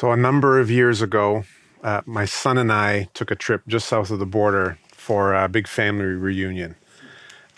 So, 0.00 0.12
a 0.12 0.16
number 0.16 0.58
of 0.58 0.70
years 0.70 1.02
ago, 1.02 1.44
uh, 1.82 2.00
my 2.06 2.24
son 2.24 2.56
and 2.56 2.72
I 2.72 3.10
took 3.12 3.30
a 3.30 3.34
trip 3.34 3.64
just 3.68 3.86
south 3.86 4.10
of 4.10 4.18
the 4.18 4.24
border 4.24 4.78
for 4.94 5.34
a 5.34 5.46
big 5.46 5.68
family 5.68 6.06
reunion. 6.06 6.76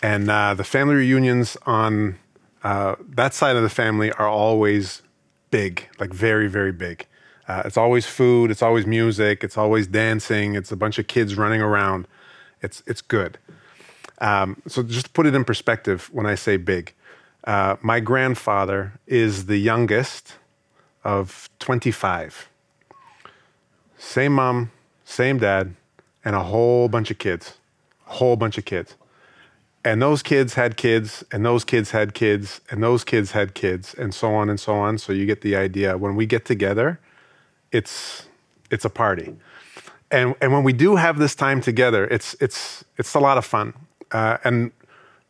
And 0.01 0.29
uh, 0.29 0.53
the 0.53 0.65
family 0.65 0.95
reunions 0.95 1.55
on 1.65 2.19
uh, 2.61 2.97
that 3.07 3.33
side 3.33 3.55
of 3.55 3.63
the 3.63 3.69
family 3.69 4.11
are 4.11 4.27
always 4.27 5.03
big, 5.51 5.87
like 6.01 6.11
very, 6.11 6.49
very 6.49 6.73
big. 6.73 7.07
Uh, 7.47 7.61
it's 7.63 7.77
always 7.77 8.05
food, 8.05 8.51
it's 8.51 8.61
always 8.61 8.85
music, 8.85 9.41
it's 9.41 9.57
always 9.57 9.87
dancing, 9.87 10.53
it's 10.55 10.69
a 10.69 10.75
bunch 10.75 10.99
of 10.99 11.07
kids 11.07 11.35
running 11.35 11.61
around. 11.61 12.09
It's, 12.61 12.83
it's 12.85 13.01
good. 13.01 13.37
Um, 14.17 14.61
so, 14.67 14.83
just 14.83 15.05
to 15.05 15.11
put 15.13 15.25
it 15.25 15.33
in 15.33 15.45
perspective, 15.45 16.09
when 16.11 16.25
I 16.25 16.35
say 16.35 16.57
big, 16.57 16.93
uh, 17.45 17.77
my 17.81 18.01
grandfather 18.01 18.99
is 19.07 19.45
the 19.45 19.55
youngest 19.55 20.33
of 21.03 21.49
25. 21.59 22.49
Same 23.97 24.33
mom, 24.33 24.71
same 25.05 25.37
dad, 25.37 25.75
and 26.25 26.35
a 26.35 26.43
whole 26.43 26.87
bunch 26.87 27.11
of 27.11 27.17
kids. 27.17 27.57
A 28.07 28.13
whole 28.13 28.35
bunch 28.35 28.57
of 28.57 28.65
kids. 28.65 28.95
And 29.85 30.01
those 30.01 30.23
kids 30.23 30.53
had 30.53 30.77
kids, 30.77 31.23
and 31.31 31.45
those 31.45 31.65
kids 31.65 31.91
had 31.91 32.13
kids, 32.13 32.61
and 32.69 32.81
those 32.81 33.03
kids 33.03 33.31
had 33.31 33.53
kids, 33.53 33.93
and 33.93 34.13
so 34.13 34.33
on 34.33 34.49
and 34.49 34.59
so 34.59 34.75
on. 34.75 34.97
So 34.97 35.11
you 35.11 35.25
get 35.25 35.41
the 35.41 35.55
idea. 35.55 35.97
When 35.97 36.15
we 36.15 36.25
get 36.25 36.45
together, 36.45 36.99
it's 37.71 38.27
it's 38.71 38.85
a 38.85 38.89
party. 38.89 39.35
And 40.09 40.35
and 40.41 40.53
when 40.53 40.63
we 40.63 40.71
do 40.71 40.95
have 40.95 41.17
this 41.17 41.35
time 41.35 41.59
together, 41.59 42.05
it's 42.05 42.33
it's 42.39 42.85
it's 42.97 43.13
a 43.13 43.19
lot 43.19 43.37
of 43.37 43.45
fun. 43.45 43.73
Uh, 44.11 44.37
and 44.45 44.71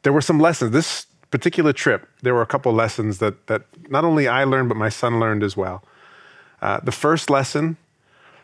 there 0.04 0.14
were 0.14 0.22
some 0.22 0.40
lessons. 0.40 0.72
This 0.72 1.08
particular 1.34 1.74
trip, 1.74 2.08
there 2.22 2.36
were 2.36 2.44
a 2.44 2.46
couple 2.46 2.72
lessons 2.72 3.18
that 3.18 3.48
that 3.48 3.64
not 3.90 4.06
only 4.06 4.28
I 4.28 4.44
learned, 4.44 4.70
but 4.70 4.78
my 4.78 4.90
son 4.90 5.20
learned 5.20 5.42
as 5.42 5.58
well. 5.58 5.84
Uh, 6.62 6.80
the 6.80 6.92
first 6.92 7.28
lesson 7.28 7.78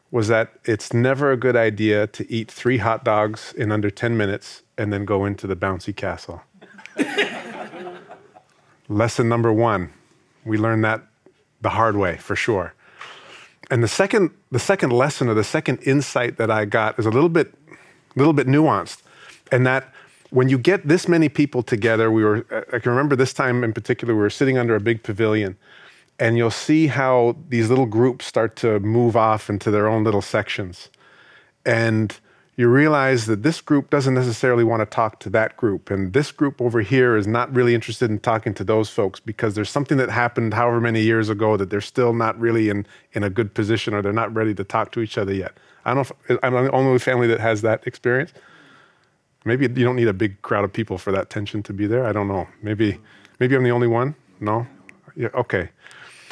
was 0.10 0.28
that 0.28 0.54
it's 0.66 0.92
never 0.92 1.32
a 1.32 1.38
good 1.38 1.56
idea 1.56 2.08
to 2.08 2.22
eat 2.32 2.50
three 2.50 2.80
hot 2.80 3.06
dogs 3.06 3.54
in 3.56 3.72
under 3.72 3.92
10 3.92 4.18
minutes 4.18 4.64
and 4.76 4.92
then 4.92 5.06
go 5.06 5.24
into 5.24 5.46
the 5.46 5.56
bouncy 5.56 5.96
castle. 5.96 6.42
Lesson 8.90 9.30
number 9.30 9.54
one, 9.54 9.92
we 10.44 10.58
learned 10.58 10.84
that 10.84 11.04
the 11.62 11.70
hard 11.70 11.96
way 11.96 12.18
for 12.18 12.36
sure. 12.36 12.74
And 13.70 13.84
the 13.84 13.88
second, 13.88 14.32
the 14.50 14.58
second 14.58 14.92
lesson 14.92 15.30
or 15.30 15.36
the 15.36 15.44
second 15.44 15.78
insight 15.84 16.38
that 16.38 16.50
I 16.50 16.66
got 16.66 16.98
is 16.98 17.06
a 17.06 17.12
little 17.12 17.30
bit, 17.30 17.54
little 18.16 18.34
bit 18.34 18.48
nuanced, 18.48 19.04
and 19.52 19.64
that 19.68 19.94
when 20.32 20.50
you 20.50 20.58
get 20.58 20.88
this 20.88 21.08
many 21.08 21.30
people 21.30 21.64
together, 21.64 22.12
we 22.12 22.24
were, 22.24 22.46
I 22.72 22.80
can 22.80 22.92
remember 22.92 23.16
this 23.16 23.34
time 23.34 23.64
in 23.64 23.74
particular, 23.74 24.14
we 24.14 24.22
were 24.22 24.30
sitting 24.30 24.58
under 24.58 24.76
a 24.76 24.80
big 24.80 25.04
pavilion, 25.04 25.58
and 26.20 26.38
you'll 26.38 26.52
see 26.52 26.88
how 26.88 27.36
these 27.48 27.70
little 27.70 27.86
groups 27.86 28.26
start 28.26 28.56
to 28.58 28.80
move 28.82 29.16
off 29.16 29.50
into 29.50 29.72
their 29.72 29.88
own 29.88 30.04
little 30.04 30.22
sections. 30.22 30.90
And 31.66 32.18
you 32.58 32.68
realize 32.68 33.26
that 33.28 33.42
this 33.42 33.62
group 33.62 33.90
doesn't 33.90 34.16
necessarily 34.16 34.66
want 34.66 34.82
to 34.82 34.86
talk 34.86 35.22
to 35.22 35.30
that 35.30 35.56
group. 35.56 35.90
And 35.90 36.12
this 36.12 36.30
group 36.34 36.62
over 36.62 36.82
here 36.82 37.16
is 37.16 37.26
not 37.26 37.54
really 37.56 37.74
interested 37.74 38.12
in 38.12 38.20
talking 38.20 38.54
to 38.56 38.66
those 38.66 38.90
folks 38.90 39.22
because 39.22 39.56
there's 39.56 39.70
something 39.70 39.98
that 39.98 40.10
happened 40.10 40.54
however 40.54 40.82
many 40.82 41.02
years 41.02 41.30
ago 41.30 41.56
that 41.56 41.70
they're 41.70 41.80
still 41.80 42.12
not 42.12 42.38
really 42.38 42.68
in, 42.68 42.86
in 43.14 43.24
a 43.24 43.30
good 43.30 43.54
position 43.54 43.94
or 43.94 44.02
they're 44.02 44.12
not 44.12 44.36
ready 44.36 44.54
to 44.56 44.66
talk 44.66 44.92
to 44.92 45.00
each 45.00 45.18
other 45.18 45.34
yet. 45.34 45.54
I 45.86 45.94
don't, 45.94 46.12
I'm 46.44 46.52
the 46.52 46.72
only 46.72 47.00
family 47.00 47.28
that 47.28 47.40
has 47.40 47.62
that 47.62 47.88
experience. 47.88 48.34
Maybe 49.46 49.64
you 49.64 49.86
don't 49.86 49.96
need 49.96 50.08
a 50.08 50.14
big 50.14 50.42
crowd 50.42 50.64
of 50.64 50.74
people 50.74 50.98
for 50.98 51.12
that 51.12 51.30
tension 51.30 51.64
to 51.64 51.74
be 51.74 51.88
there. 51.88 52.06
I 52.06 52.12
don't 52.12 52.28
know. 52.28 52.48
Maybe, 52.62 53.00
maybe 53.40 53.56
I'm 53.56 53.64
the 53.64 53.72
only 53.72 53.88
one. 53.88 54.16
No? 54.40 54.68
Yeah, 55.16 55.30
okay. 55.34 55.70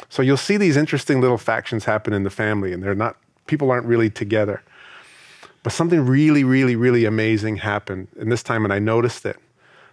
So 0.08 0.22
you'll 0.22 0.36
see 0.36 0.56
these 0.56 0.76
interesting 0.76 1.20
little 1.20 1.38
factions 1.38 1.84
happen 1.84 2.12
in 2.12 2.22
the 2.22 2.30
family, 2.30 2.72
and 2.72 2.82
they're 2.82 2.94
not, 2.94 3.16
people 3.46 3.70
aren't 3.70 3.86
really 3.86 4.10
together. 4.10 4.62
But 5.62 5.72
something 5.72 6.06
really, 6.06 6.44
really, 6.44 6.76
really 6.76 7.04
amazing 7.04 7.56
happened 7.56 8.08
in 8.18 8.28
this 8.28 8.42
time, 8.42 8.64
and 8.64 8.72
I 8.72 8.78
noticed 8.78 9.26
it. 9.26 9.36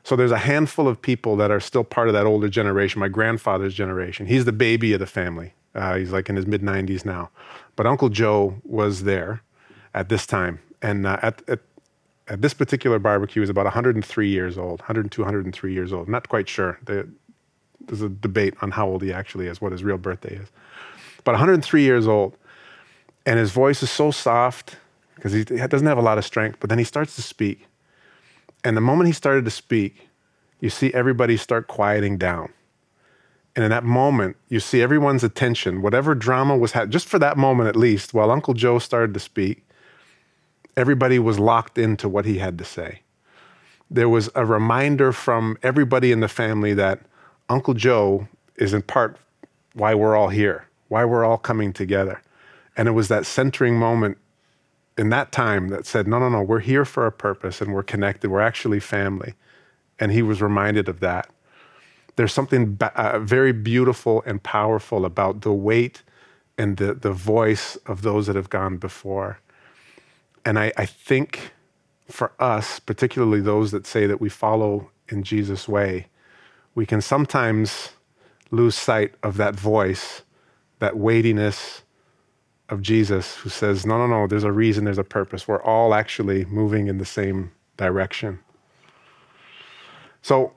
So 0.03 0.15
there's 0.15 0.31
a 0.31 0.37
handful 0.37 0.87
of 0.87 1.01
people 1.01 1.35
that 1.37 1.49
are 1.49 1.59
still 1.59 1.83
part 1.83 2.07
of 2.07 2.13
that 2.13 2.25
older 2.25 2.47
generation, 2.47 2.99
my 2.99 3.07
grandfather's 3.07 3.73
generation. 3.73 4.27
He's 4.27 4.45
the 4.45 4.53
baby 4.53 4.93
of 4.93 4.99
the 4.99 5.07
family. 5.07 5.53
Uh, 5.73 5.95
he's 5.95 6.11
like 6.11 6.29
in 6.29 6.35
his 6.35 6.45
mid 6.45 6.61
90s 6.61 7.05
now. 7.05 7.31
But 7.75 7.87
Uncle 7.87 8.09
Joe 8.09 8.61
was 8.63 9.03
there 9.03 9.41
at 9.93 10.09
this 10.09 10.27
time. 10.27 10.59
And 10.81 11.07
uh, 11.07 11.17
at, 11.21 11.41
at, 11.49 11.59
at, 12.27 12.41
this 12.41 12.53
particular 12.53 12.99
barbecue, 12.99 13.41
is 13.41 13.49
about 13.49 13.65
103 13.65 14.29
years 14.29 14.57
old, 14.57 14.79
102, 14.81 15.21
103 15.21 15.73
years 15.73 15.93
old. 15.93 16.09
not 16.09 16.29
quite 16.29 16.49
sure. 16.49 16.79
The, 16.85 17.07
there's 17.81 18.01
a 18.01 18.09
debate 18.09 18.55
on 18.61 18.71
how 18.71 18.87
old 18.87 19.03
he 19.03 19.13
actually 19.13 19.47
is, 19.47 19.61
what 19.61 19.71
his 19.71 19.83
real 19.83 19.97
birthday 19.97 20.35
is. 20.35 20.49
But 21.23 21.33
103 21.33 21.83
years 21.83 22.07
old. 22.07 22.35
And 23.25 23.39
his 23.39 23.51
voice 23.51 23.81
is 23.81 23.89
so 23.89 24.11
soft 24.11 24.77
because 25.15 25.33
he 25.33 25.43
doesn't 25.43 25.87
have 25.87 25.97
a 25.97 26.01
lot 26.01 26.17
of 26.17 26.25
strength, 26.25 26.57
but 26.59 26.69
then 26.69 26.77
he 26.77 26.83
starts 26.83 27.15
to 27.15 27.21
speak. 27.21 27.67
And 28.63 28.75
the 28.75 28.81
moment 28.81 29.07
he 29.07 29.13
started 29.13 29.45
to 29.45 29.51
speak, 29.51 30.09
you 30.59 30.69
see 30.69 30.93
everybody 30.93 31.37
start 31.37 31.67
quieting 31.67 32.17
down. 32.17 32.51
And 33.55 33.63
in 33.63 33.71
that 33.71 33.83
moment, 33.83 34.35
you 34.49 34.59
see 34.59 34.81
everyone's 34.81 35.23
attention, 35.23 35.81
whatever 35.81 36.13
drama 36.13 36.57
was 36.57 36.73
happening, 36.73 36.91
just 36.91 37.07
for 37.07 37.19
that 37.19 37.37
moment 37.37 37.69
at 37.69 37.75
least, 37.75 38.13
while 38.13 38.29
Uncle 38.29 38.53
Joe 38.53 38.79
started 38.79 39.13
to 39.13 39.19
speak, 39.19 39.64
everybody 40.77 41.19
was 41.19 41.39
locked 41.39 41.77
into 41.77 42.09
what 42.09 42.25
he 42.25 42.37
had 42.37 42.57
to 42.57 42.65
say. 42.65 43.01
There 43.89 44.09
was 44.09 44.29
a 44.35 44.45
reminder 44.45 45.11
from 45.11 45.57
everybody 45.61 46.11
in 46.11 46.19
the 46.19 46.27
family 46.27 46.73
that 46.73 47.01
Uncle 47.49 47.73
Joe 47.73 48.27
is 48.55 48.73
in 48.73 48.81
part 48.81 49.17
why 49.73 49.93
we're 49.93 50.15
all 50.15 50.29
here, 50.29 50.67
why 50.87 51.05
we're 51.05 51.23
all 51.23 51.37
coming 51.37 51.71
together. 51.71 52.21
And 52.75 52.87
it 52.87 52.91
was 52.91 53.07
that 53.09 53.25
centering 53.25 53.77
moment 53.77 54.17
in 54.97 55.09
that 55.09 55.31
time 55.31 55.67
that 55.69 55.85
said, 55.85 56.07
no, 56.07 56.19
no, 56.19 56.29
no, 56.29 56.41
we're 56.41 56.59
here 56.59 56.85
for 56.85 57.05
a 57.05 57.11
purpose 57.11 57.61
and 57.61 57.73
we're 57.73 57.83
connected. 57.83 58.29
We're 58.29 58.41
actually 58.41 58.79
family. 58.79 59.33
And 59.99 60.11
he 60.11 60.21
was 60.21 60.41
reminded 60.41 60.89
of 60.89 60.99
that. 61.01 61.29
There's 62.15 62.33
something 62.33 62.77
uh, 62.81 63.19
very 63.19 63.51
beautiful 63.51 64.23
and 64.25 64.41
powerful 64.41 65.05
about 65.05 65.41
the 65.41 65.53
weight 65.53 66.01
and 66.57 66.77
the, 66.77 66.93
the 66.93 67.11
voice 67.11 67.75
of 67.85 68.01
those 68.01 68.27
that 68.27 68.37
have 68.37 68.49
gone 68.49 68.77
before. 68.77 69.39
And 70.45 70.59
I, 70.59 70.71
I 70.77 70.85
think 70.85 71.51
for 72.07 72.31
us, 72.39 72.79
particularly 72.79 73.41
those 73.41 73.71
that 73.71 73.87
say 73.87 74.05
that 74.05 74.21
we 74.21 74.29
follow 74.29 74.91
in 75.09 75.23
Jesus' 75.23 75.67
way, 75.67 76.07
we 76.75 76.85
can 76.85 77.01
sometimes 77.01 77.89
lose 78.51 78.75
sight 78.75 79.15
of 79.23 79.37
that 79.37 79.55
voice, 79.55 80.21
that 80.79 80.97
weightiness, 80.97 81.81
of 82.69 82.81
Jesus 82.81 83.35
who 83.35 83.49
says, 83.49 83.85
no, 83.85 83.97
no, 83.97 84.07
no, 84.07 84.27
there's 84.27 84.43
a 84.43 84.51
reason, 84.51 84.85
there's 84.85 84.97
a 84.97 85.03
purpose. 85.03 85.47
We're 85.47 85.61
all 85.61 85.93
actually 85.93 86.45
moving 86.45 86.87
in 86.87 86.97
the 86.97 87.05
same 87.05 87.51
direction. 87.77 88.39
So, 90.21 90.53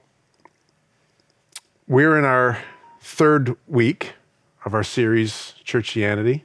we're 1.87 2.19
in 2.19 2.25
our 2.25 2.59
third 3.01 3.57
week 3.67 4.15
of 4.65 4.75
our 4.75 4.83
series, 4.83 5.55
Churchianity. 5.65 6.43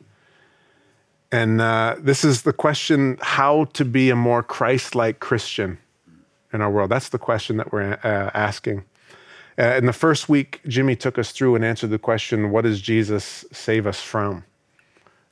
And 1.34 1.62
uh, 1.62 1.96
this 1.98 2.24
is 2.24 2.44
the 2.44 2.54
question 2.54 3.18
how 3.20 3.66
to 3.74 3.84
be 3.84 4.12
a 4.12 4.16
more 4.16 4.44
Christ 4.44 4.94
like 4.94 5.20
Christian 5.20 5.80
in 6.54 6.62
our 6.62 6.70
world. 6.70 6.92
That's 6.92 7.10
the 7.10 7.18
question 7.18 7.58
that 7.58 7.72
we're 7.72 7.94
uh, 8.04 8.30
asking. 8.36 8.84
Uh, 9.58 9.74
in 9.76 9.88
the 9.88 9.94
first 9.94 10.30
week, 10.30 10.62
Jimmy 10.68 10.96
took 10.96 11.18
us 11.18 11.32
through 11.32 11.56
and 11.56 11.66
answered 11.66 11.90
the 11.90 11.98
question 11.98 12.52
what 12.52 12.66
does 12.66 12.80
Jesus 12.82 13.46
save 13.52 13.88
us 13.88 14.00
from? 14.00 14.46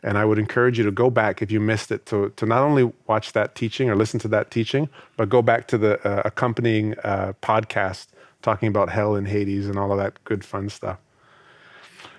And 0.01 0.17
I 0.17 0.25
would 0.25 0.39
encourage 0.39 0.79
you 0.79 0.83
to 0.85 0.91
go 0.91 1.11
back 1.11 1.43
if 1.43 1.51
you 1.51 1.59
missed 1.59 1.91
it 1.91 2.07
to, 2.07 2.33
to 2.35 2.47
not 2.47 2.63
only 2.63 2.91
watch 3.05 3.33
that 3.33 3.53
teaching 3.53 3.87
or 3.87 3.95
listen 3.95 4.19
to 4.21 4.27
that 4.29 4.49
teaching, 4.49 4.89
but 5.17 5.29
go 5.29 5.43
back 5.43 5.67
to 5.67 5.77
the 5.77 6.03
uh, 6.03 6.23
accompanying 6.25 6.95
uh, 7.03 7.33
podcast 7.43 8.07
talking 8.41 8.67
about 8.67 8.89
hell 8.89 9.13
and 9.15 9.27
Hades 9.27 9.67
and 9.67 9.77
all 9.77 9.91
of 9.91 9.99
that 9.99 10.17
good 10.23 10.43
fun 10.43 10.67
stuff. 10.69 10.97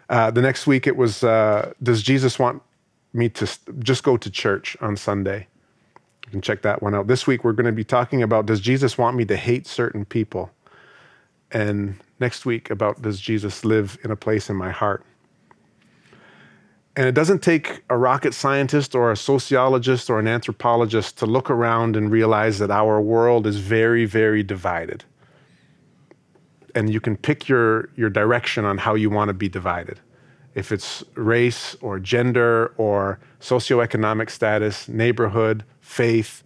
Uh, 0.08 0.30
the 0.30 0.40
next 0.40 0.68
week 0.68 0.86
it 0.86 0.96
was 0.96 1.24
uh, 1.24 1.72
Does 1.82 2.00
Jesus 2.04 2.38
want 2.38 2.62
me 3.12 3.28
to 3.30 3.50
just 3.78 4.02
go 4.02 4.16
to 4.16 4.30
church 4.30 4.76
on 4.80 4.96
Sunday? 4.96 5.46
You 6.26 6.30
can 6.30 6.40
check 6.40 6.62
that 6.62 6.82
one 6.82 6.94
out. 6.94 7.08
This 7.08 7.26
week 7.26 7.44
we're 7.44 7.52
going 7.52 7.66
to 7.66 7.72
be 7.72 7.84
talking 7.84 8.22
about 8.22 8.46
Does 8.46 8.60
Jesus 8.60 8.96
want 8.96 9.16
me 9.16 9.24
to 9.26 9.36
hate 9.36 9.66
certain 9.66 10.04
people? 10.04 10.50
And 11.50 11.96
next 12.20 12.46
week 12.46 12.70
about 12.70 13.02
Does 13.02 13.20
Jesus 13.20 13.64
live 13.64 13.98
in 14.04 14.10
a 14.10 14.16
place 14.16 14.48
in 14.48 14.56
my 14.56 14.70
heart? 14.70 15.04
And 16.94 17.06
it 17.06 17.14
doesn't 17.14 17.42
take 17.42 17.82
a 17.88 17.96
rocket 17.96 18.34
scientist 18.34 18.94
or 18.94 19.10
a 19.10 19.16
sociologist 19.16 20.10
or 20.10 20.18
an 20.18 20.28
anthropologist 20.28 21.16
to 21.18 21.26
look 21.26 21.50
around 21.50 21.96
and 21.96 22.10
realize 22.10 22.58
that 22.58 22.70
our 22.70 23.00
world 23.00 23.46
is 23.46 23.58
very, 23.58 24.04
very 24.04 24.42
divided. 24.42 25.04
And 26.74 26.92
you 26.92 27.00
can 27.00 27.16
pick 27.16 27.48
your, 27.48 27.88
your 27.96 28.10
direction 28.10 28.64
on 28.64 28.78
how 28.78 28.94
you 28.94 29.08
want 29.08 29.28
to 29.28 29.34
be 29.34 29.48
divided. 29.48 30.00
If 30.54 30.70
it's 30.70 31.02
race 31.14 31.76
or 31.80 31.98
gender 31.98 32.72
or 32.76 33.18
socioeconomic 33.40 34.30
status, 34.30 34.88
neighborhood, 34.88 35.64
faith, 35.80 36.42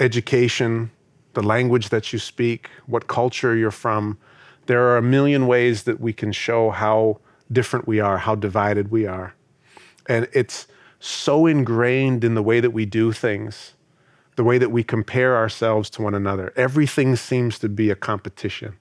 education, 0.00 0.90
the 1.34 1.42
language 1.42 1.90
that 1.90 2.12
you 2.12 2.18
speak, 2.18 2.68
what 2.86 3.06
culture 3.06 3.54
you're 3.54 3.70
from, 3.70 4.18
there 4.66 4.82
are 4.88 4.96
a 4.96 5.02
million 5.02 5.46
ways 5.46 5.84
that 5.84 6.00
we 6.00 6.12
can 6.12 6.32
show 6.32 6.70
how 6.70 7.20
different 7.52 7.86
we 7.86 8.00
are, 8.00 8.18
how 8.18 8.34
divided 8.34 8.90
we 8.90 9.06
are. 9.06 9.34
And 10.06 10.28
it's 10.32 10.66
so 10.98 11.46
ingrained 11.46 12.24
in 12.24 12.34
the 12.34 12.42
way 12.42 12.60
that 12.60 12.70
we 12.70 12.86
do 12.86 13.12
things, 13.12 13.74
the 14.36 14.44
way 14.44 14.58
that 14.58 14.70
we 14.70 14.82
compare 14.82 15.36
ourselves 15.36 15.90
to 15.90 16.02
one 16.02 16.14
another. 16.14 16.52
Everything 16.56 17.14
seems 17.14 17.58
to 17.58 17.68
be 17.68 17.90
a 17.90 17.94
competition. 17.94 18.74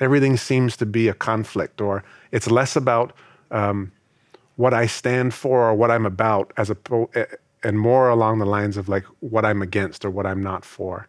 Everything 0.00 0.36
seems 0.36 0.76
to 0.78 0.86
be 0.86 1.08
a 1.08 1.14
conflict, 1.14 1.80
or 1.80 2.02
it's 2.32 2.50
less 2.50 2.74
about 2.74 3.12
um, 3.52 3.92
what 4.56 4.74
I 4.74 4.86
stand 4.86 5.34
for 5.34 5.68
or 5.68 5.74
what 5.74 5.90
I'm 5.90 6.06
about, 6.06 6.52
as 6.56 6.70
a, 6.70 6.76
and 7.62 7.78
more 7.78 8.08
along 8.08 8.38
the 8.38 8.46
lines 8.46 8.76
of 8.76 8.88
like 8.88 9.04
what 9.20 9.44
I'm 9.44 9.62
against 9.62 10.04
or 10.04 10.10
what 10.10 10.26
I'm 10.26 10.42
not 10.42 10.64
for. 10.64 11.08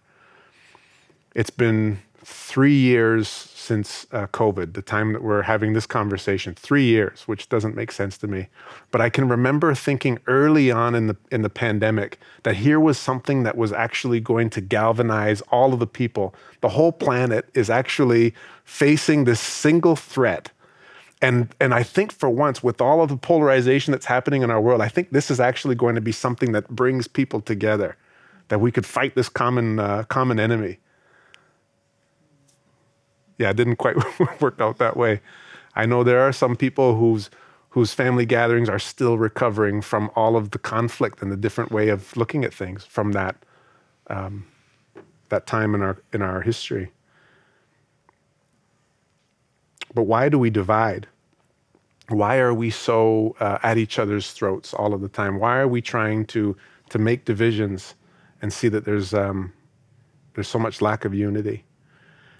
It's 1.33 1.49
been 1.49 1.99
three 2.23 2.75
years 2.75 3.27
since 3.27 4.05
uh, 4.11 4.27
COVID, 4.27 4.73
the 4.73 4.81
time 4.81 5.13
that 5.13 5.23
we're 5.23 5.41
having 5.43 5.73
this 5.73 5.85
conversation. 5.85 6.53
Three 6.53 6.85
years, 6.85 7.23
which 7.27 7.49
doesn't 7.49 7.75
make 7.75 7.91
sense 7.91 8.17
to 8.19 8.27
me. 8.27 8.47
But 8.91 9.01
I 9.01 9.09
can 9.09 9.27
remember 9.27 9.73
thinking 9.73 10.19
early 10.27 10.71
on 10.71 10.95
in 10.95 11.07
the 11.07 11.17
in 11.31 11.41
the 11.41 11.49
pandemic 11.49 12.19
that 12.43 12.57
here 12.57 12.79
was 12.79 12.97
something 12.97 13.43
that 13.43 13.57
was 13.57 13.71
actually 13.71 14.19
going 14.19 14.49
to 14.51 14.61
galvanize 14.61 15.41
all 15.49 15.73
of 15.73 15.79
the 15.79 15.87
people. 15.87 16.35
The 16.61 16.69
whole 16.69 16.91
planet 16.91 17.49
is 17.53 17.69
actually 17.69 18.33
facing 18.63 19.23
this 19.23 19.39
single 19.39 19.95
threat. 19.95 20.51
And, 21.23 21.55
and 21.59 21.73
I 21.73 21.83
think 21.83 22.11
for 22.11 22.29
once, 22.29 22.61
with 22.61 22.81
all 22.81 23.01
of 23.01 23.09
the 23.09 23.17
polarization 23.17 23.91
that's 23.91 24.05
happening 24.05 24.43
in 24.43 24.51
our 24.51 24.61
world, 24.61 24.81
I 24.81 24.89
think 24.89 25.11
this 25.11 25.31
is 25.31 25.39
actually 25.39 25.75
going 25.75 25.95
to 25.95 26.01
be 26.01 26.11
something 26.11 26.51
that 26.51 26.67
brings 26.67 27.07
people 27.07 27.41
together, 27.41 27.95
that 28.49 28.59
we 28.59 28.71
could 28.71 28.85
fight 28.85 29.15
this 29.15 29.29
common, 29.29 29.79
uh, 29.79 30.03
common 30.03 30.39
enemy 30.39 30.79
yeah, 33.37 33.49
it 33.49 33.57
didn't 33.57 33.77
quite 33.77 33.97
work 34.41 34.59
out 34.59 34.77
that 34.77 34.95
way. 34.95 35.21
I 35.75 35.85
know 35.85 36.03
there 36.03 36.21
are 36.21 36.31
some 36.31 36.55
people 36.55 36.95
whose 36.95 37.29
whose 37.69 37.93
family 37.93 38.25
gatherings 38.25 38.69
are 38.69 38.77
still 38.77 39.17
recovering 39.17 39.81
from 39.81 40.11
all 40.15 40.37
of 40.37 40.51
the 40.51 40.59
conflict 40.59 41.23
and 41.23 41.31
the 41.31 41.35
different 41.35 41.71
way 41.71 41.89
of 41.89 42.15
looking 42.15 42.45
at 42.45 42.53
things 42.53 42.85
from 42.85 43.13
that 43.13 43.35
um, 44.07 44.45
that 45.29 45.47
time 45.47 45.73
in 45.73 45.81
our 45.81 45.97
in 46.13 46.21
our 46.21 46.41
history. 46.41 46.91
But 49.93 50.03
why 50.03 50.29
do 50.29 50.39
we 50.39 50.49
divide? 50.49 51.07
Why 52.09 52.37
are 52.37 52.53
we 52.53 52.69
so 52.69 53.35
uh, 53.39 53.59
at 53.63 53.77
each 53.77 53.97
other's 53.97 54.31
throats 54.31 54.73
all 54.73 54.93
of 54.93 55.01
the 55.01 55.09
time? 55.09 55.39
Why 55.39 55.57
are 55.57 55.67
we 55.67 55.81
trying 55.81 56.25
to 56.27 56.55
to 56.89 56.99
make 56.99 57.25
divisions 57.25 57.95
and 58.41 58.51
see 58.51 58.67
that 58.67 58.85
there's 58.85 59.13
um, 59.13 59.53
there's 60.33 60.47
so 60.47 60.59
much 60.59 60.81
lack 60.81 61.05
of 61.05 61.13
unity? 61.13 61.63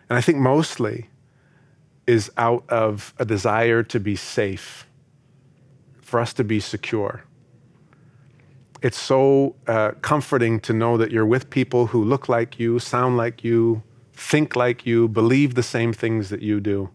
And 0.10 0.18
I 0.18 0.22
think 0.22 0.38
mostly 0.38 1.10
is 2.06 2.30
out 2.38 2.70
of 2.70 3.14
a 3.18 3.26
desire 3.26 3.84
to 3.84 4.00
be 4.00 4.16
safe, 4.16 4.86
for 6.02 6.20
us 6.20 6.34
to 6.34 6.44
be 6.44 6.60
secure. 6.60 7.24
It's 8.82 9.00
so 9.00 9.56
uh, 9.66 9.92
comforting 10.02 10.60
to 10.62 10.74
know 10.74 10.98
that 10.98 11.10
you're 11.10 11.26
with 11.26 11.50
people 11.50 11.88
who 11.88 12.04
look 12.04 12.28
like 12.28 12.60
you, 12.60 12.80
sound 12.80 13.16
like 13.16 13.42
you, 13.46 13.82
think 14.12 14.58
like 14.58 14.86
you, 14.86 15.08
believe 15.08 15.56
the 15.56 15.64
same 15.64 15.94
things 15.94 16.30
that 16.30 16.42
you 16.42 16.60
do. 16.60 16.90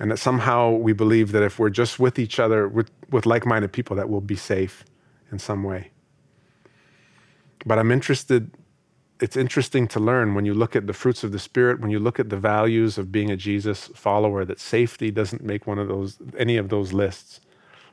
And 0.00 0.10
that 0.10 0.18
somehow 0.18 0.70
we 0.70 0.92
believe 0.92 1.32
that 1.32 1.42
if 1.42 1.58
we're 1.58 1.70
just 1.70 1.98
with 1.98 2.18
each 2.18 2.38
other, 2.38 2.68
with, 2.68 2.90
with 3.10 3.26
like 3.26 3.44
minded 3.44 3.72
people, 3.72 3.96
that 3.96 4.08
we'll 4.08 4.20
be 4.20 4.36
safe 4.36 4.84
in 5.32 5.38
some 5.38 5.64
way. 5.64 5.90
But 7.66 7.78
I'm 7.78 7.90
interested 7.90 8.50
it's 9.20 9.36
interesting 9.36 9.88
to 9.88 10.00
learn 10.00 10.34
when 10.34 10.44
you 10.44 10.54
look 10.54 10.76
at 10.76 10.86
the 10.86 10.92
fruits 10.92 11.24
of 11.24 11.32
the 11.32 11.38
spirit 11.38 11.80
when 11.80 11.90
you 11.90 11.98
look 11.98 12.20
at 12.20 12.30
the 12.30 12.36
values 12.36 12.98
of 12.98 13.10
being 13.10 13.30
a 13.30 13.36
jesus 13.36 13.88
follower 13.94 14.44
that 14.44 14.60
safety 14.60 15.10
doesn't 15.10 15.42
make 15.42 15.66
one 15.66 15.78
of 15.78 15.88
those 15.88 16.18
any 16.36 16.56
of 16.56 16.68
those 16.68 16.92
lists 16.92 17.40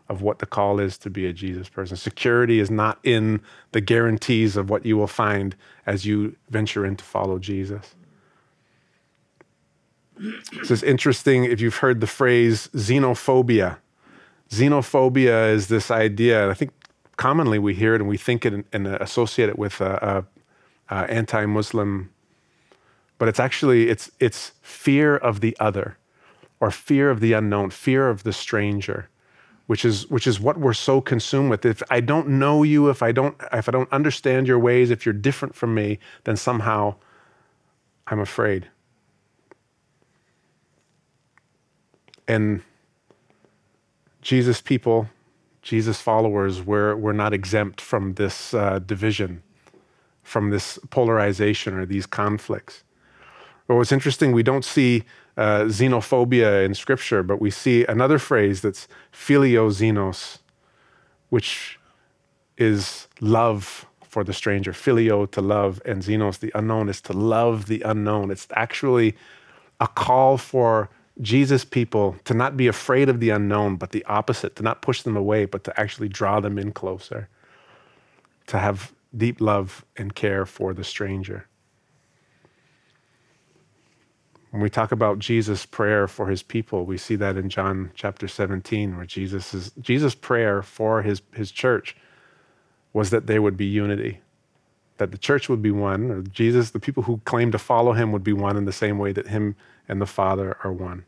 of 0.07 0.21
what 0.21 0.37
the 0.37 0.45
call 0.45 0.79
is 0.79 0.97
to 0.97 1.09
be 1.09 1.25
a 1.25 1.33
jesus 1.33 1.69
person 1.69 1.97
security 1.97 2.59
is 2.59 2.69
not 2.69 2.99
in 3.03 3.41
the 3.71 3.81
guarantees 3.81 4.55
of 4.55 4.69
what 4.69 4.85
you 4.85 4.97
will 4.97 5.07
find 5.07 5.55
as 5.85 6.05
you 6.05 6.35
venture 6.49 6.85
in 6.85 6.95
to 6.95 7.03
follow 7.03 7.39
jesus 7.39 7.95
this 10.59 10.71
is 10.71 10.83
interesting 10.83 11.45
if 11.45 11.59
you've 11.59 11.77
heard 11.77 12.01
the 12.01 12.07
phrase 12.07 12.67
xenophobia 12.73 13.77
xenophobia 14.49 15.51
is 15.51 15.67
this 15.67 15.91
idea 15.91 16.43
and 16.43 16.51
i 16.51 16.53
think 16.53 16.71
commonly 17.17 17.59
we 17.59 17.73
hear 17.73 17.95
it 17.95 18.01
and 18.01 18.09
we 18.09 18.17
think 18.17 18.45
it 18.45 18.65
and, 18.71 18.87
associate 18.87 19.49
it 19.49 19.57
with 19.57 19.81
a, 19.81 20.25
a 20.89 20.95
uh, 20.95 21.05
anti-Muslim, 21.05 22.11
but 23.17 23.27
it's 23.27 23.39
actually 23.39 23.89
it's 23.89 24.11
it's 24.19 24.51
fear 24.61 25.15
of 25.15 25.39
the 25.39 25.55
other, 25.59 25.97
or 26.59 26.71
fear 26.71 27.09
of 27.09 27.19
the 27.19 27.33
unknown, 27.33 27.69
fear 27.69 28.09
of 28.09 28.23
the 28.23 28.33
stranger, 28.33 29.09
which 29.67 29.85
is 29.85 30.07
which 30.07 30.27
is 30.27 30.39
what 30.39 30.57
we're 30.59 30.73
so 30.73 31.01
consumed 31.01 31.49
with. 31.49 31.65
If 31.65 31.81
I 31.89 32.01
don't 32.01 32.27
know 32.27 32.63
you, 32.63 32.89
if 32.89 33.01
I 33.01 33.11
don't 33.11 33.35
if 33.51 33.67
I 33.67 33.71
don't 33.71 33.91
understand 33.91 34.47
your 34.47 34.59
ways, 34.59 34.91
if 34.91 35.05
you're 35.05 35.13
different 35.13 35.55
from 35.55 35.73
me, 35.73 35.99
then 36.25 36.35
somehow 36.35 36.95
I'm 38.07 38.19
afraid. 38.19 38.67
And 42.27 42.61
Jesus 44.21 44.61
people, 44.61 45.09
Jesus 45.61 46.01
followers, 46.01 46.61
we're, 46.61 46.95
we're 46.95 47.13
not 47.13 47.33
exempt 47.33 47.81
from 47.81 48.13
this 48.13 48.53
uh, 48.53 48.79
division 48.79 49.43
from 50.25 50.49
this 50.49 50.79
polarization 50.89 51.75
or 51.75 51.85
these 51.85 52.07
conflicts. 52.07 52.83
But 53.67 53.75
what's 53.75 53.91
interesting, 53.91 54.31
we 54.31 54.43
don't 54.43 54.65
see 54.65 55.03
uh, 55.37 55.65
xenophobia 55.65 56.65
in 56.65 56.73
Scripture, 56.73 57.21
but 57.21 57.39
we 57.39 57.51
see 57.51 57.85
another 57.85 58.17
phrase 58.17 58.61
that's 58.61 58.87
xenos, 59.13 60.39
which 61.29 61.79
is 62.57 63.07
love 63.21 63.85
for 64.01 64.23
the 64.23 64.33
stranger. 64.33 64.71
Phileo 64.71 65.29
to 65.29 65.41
love, 65.41 65.79
and 65.85 66.01
xenos, 66.01 66.39
the 66.39 66.51
unknown, 66.55 66.89
is 66.89 67.01
to 67.01 67.13
love 67.13 67.67
the 67.67 67.81
unknown. 67.81 68.31
It's 68.31 68.47
actually 68.55 69.15
a 69.79 69.87
call 69.87 70.37
for 70.37 70.89
Jesus 71.21 71.63
people 71.63 72.17
to 72.25 72.33
not 72.33 72.57
be 72.57 72.67
afraid 72.67 73.09
of 73.09 73.19
the 73.19 73.29
unknown, 73.29 73.77
but 73.77 73.91
the 73.91 74.03
opposite, 74.05 74.55
to 74.57 74.63
not 74.63 74.81
push 74.81 75.01
them 75.01 75.15
away, 75.15 75.45
but 75.45 75.63
to 75.63 75.79
actually 75.79 76.09
draw 76.09 76.39
them 76.39 76.57
in 76.57 76.71
closer, 76.71 77.29
to 78.47 78.59
have 78.59 78.93
deep 79.15 79.39
love 79.39 79.85
and 79.95 80.13
care 80.13 80.45
for 80.45 80.73
the 80.73 80.83
stranger. 80.83 81.47
When 84.51 84.61
we 84.61 84.69
talk 84.69 84.91
about 84.93 85.19
Jesus' 85.19 85.65
prayer 85.65 86.07
for 86.07 86.27
his 86.27 86.41
people, 86.41 86.85
we 86.85 86.97
see 86.97 87.15
that 87.17 87.35
in 87.35 87.49
John 87.49 87.91
chapter 87.93 88.27
17, 88.27 88.95
where 88.95 89.05
Jesus 89.05 89.71
Jesus' 89.81 90.15
prayer 90.15 90.61
for 90.61 91.01
his, 91.01 91.21
his 91.33 91.51
church 91.51 91.95
was 92.93 93.09
that 93.09 93.27
there 93.27 93.41
would 93.41 93.57
be 93.57 93.65
unity, 93.65 94.21
that 94.97 95.11
the 95.11 95.17
church 95.17 95.49
would 95.49 95.61
be 95.61 95.71
one, 95.71 96.09
or 96.11 96.21
Jesus, 96.21 96.71
the 96.71 96.79
people 96.79 97.03
who 97.03 97.19
claim 97.25 97.51
to 97.51 97.59
follow 97.59 97.93
him 97.93 98.11
would 98.11 98.23
be 98.23 98.33
one 98.33 98.55
in 98.55 98.65
the 98.65 98.71
same 98.71 98.97
way 98.97 99.11
that 99.11 99.27
him 99.27 99.55
and 99.87 100.01
the 100.01 100.05
Father 100.05 100.57
are 100.63 100.71
one. 100.71 101.05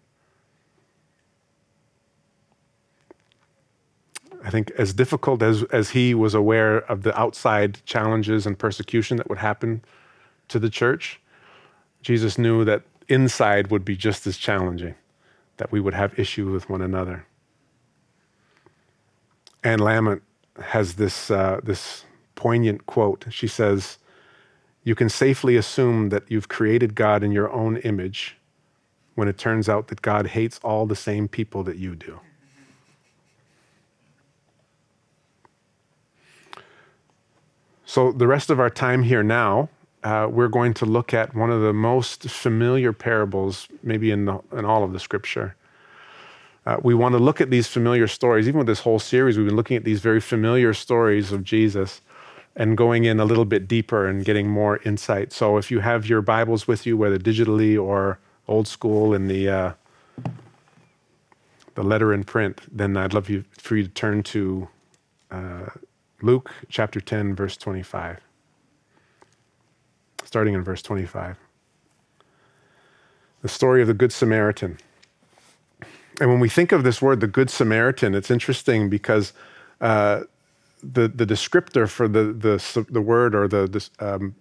I 4.43 4.49
think 4.49 4.71
as 4.71 4.93
difficult 4.93 5.41
as, 5.41 5.63
as 5.63 5.89
he 5.89 6.13
was 6.13 6.33
aware 6.33 6.77
of 6.77 7.03
the 7.03 7.17
outside 7.19 7.79
challenges 7.85 8.45
and 8.45 8.57
persecution 8.57 9.17
that 9.17 9.29
would 9.29 9.39
happen 9.39 9.83
to 10.49 10.59
the 10.59 10.69
church, 10.69 11.19
Jesus 12.01 12.37
knew 12.37 12.63
that 12.63 12.83
inside 13.07 13.71
would 13.71 13.83
be 13.83 13.95
just 13.95 14.27
as 14.27 14.37
challenging, 14.37 14.95
that 15.57 15.71
we 15.71 15.79
would 15.79 15.93
have 15.93 16.17
issue 16.19 16.51
with 16.51 16.69
one 16.69 16.81
another. 16.81 17.25
Anne 19.63 19.79
Lamott 19.79 20.21
has 20.61 20.95
this, 20.95 21.29
uh, 21.31 21.59
this 21.63 22.05
poignant 22.37 22.85
quote. 22.85 23.25
She 23.29 23.47
says, 23.47 23.97
You 24.85 24.95
can 24.95 25.09
safely 25.09 25.57
assume 25.57 26.07
that 26.09 26.23
you've 26.29 26.47
created 26.47 26.95
God 26.95 27.21
in 27.21 27.33
your 27.33 27.51
own 27.51 27.75
image 27.77 28.37
when 29.15 29.27
it 29.27 29.37
turns 29.37 29.67
out 29.67 29.89
that 29.89 30.01
God 30.01 30.27
hates 30.27 30.59
all 30.63 30.85
the 30.85 30.95
same 30.95 31.27
people 31.27 31.63
that 31.63 31.75
you 31.75 31.95
do. 31.95 32.21
So, 37.83 38.11
the 38.11 38.27
rest 38.27 38.49
of 38.49 38.59
our 38.59 38.69
time 38.69 39.03
here 39.03 39.23
now, 39.23 39.69
uh, 40.03 40.27
we're 40.29 40.49
going 40.49 40.73
to 40.75 40.85
look 40.85 41.13
at 41.13 41.33
one 41.33 41.49
of 41.49 41.61
the 41.61 41.73
most 41.73 42.29
familiar 42.29 42.93
parables, 42.93 43.67
maybe 43.81 44.11
in, 44.11 44.25
the, 44.25 44.39
in 44.51 44.65
all 44.65 44.83
of 44.83 44.93
the 44.93 44.99
scripture. 44.99 45.55
Uh, 46.65 46.77
we 46.83 46.93
want 46.93 47.13
to 47.13 47.19
look 47.19 47.39
at 47.41 47.49
these 47.49 47.65
familiar 47.65 48.07
stories. 48.07 48.47
Even 48.47 48.59
with 48.59 48.67
this 48.67 48.81
whole 48.81 48.99
series, 48.99 49.37
we've 49.37 49.47
been 49.47 49.55
looking 49.55 49.77
at 49.77 49.85
these 49.85 50.01
very 50.01 50.19
familiar 50.19 50.73
stories 50.73 51.31
of 51.31 51.43
Jesus 51.43 52.01
and 52.57 52.75
going 52.75 53.05
in 53.05 53.19
a 53.19 53.25
little 53.25 53.45
bit 53.45 53.67
deeper 53.67 54.07
and 54.07 54.25
getting 54.25 54.49
more 54.49 54.81
insight. 54.83 55.31
So, 55.31 55.57
if 55.57 55.71
you 55.71 55.79
have 55.79 56.09
your 56.09 56.21
Bibles 56.21 56.67
with 56.67 56.85
you, 56.85 56.97
whether 56.97 57.19
digitally 57.19 57.81
or 57.81 58.19
old 58.47 58.67
school 58.67 59.13
in 59.13 59.27
the 59.27 59.49
uh, 59.49 59.73
the 61.75 61.83
letter 61.83 62.11
in 62.11 62.23
print, 62.23 62.61
then 62.75 62.97
I'd 62.97 63.13
love 63.13 63.29
you, 63.29 63.45
for 63.59 63.75
you 63.75 63.83
to 63.83 63.89
turn 63.89 64.23
to 64.23 64.67
uh, 65.29 65.67
Luke 66.23 66.51
chapter 66.69 66.99
10, 66.99 67.35
verse 67.35 67.55
25. 67.55 68.19
Starting 70.25 70.55
in 70.55 70.63
verse 70.63 70.81
25. 70.81 71.37
The 73.43 73.47
story 73.47 73.81
of 73.81 73.87
the 73.87 73.93
Good 73.93 74.11
Samaritan. 74.11 74.79
And 76.19 76.31
when 76.31 76.39
we 76.39 76.49
think 76.49 76.71
of 76.71 76.83
this 76.83 76.99
word, 76.99 77.19
the 77.19 77.27
Good 77.27 77.51
Samaritan, 77.51 78.15
it's 78.15 78.31
interesting 78.31 78.89
because 78.89 79.33
uh, 79.79 80.23
the, 80.83 81.07
the 81.07 81.25
descriptor 81.25 81.89
for 81.89 82.07
the, 82.07 82.25
the, 82.33 82.85
the 82.89 83.01
word 83.01 83.35
or 83.35 83.47
the, 83.47 83.89
um, 83.99 84.35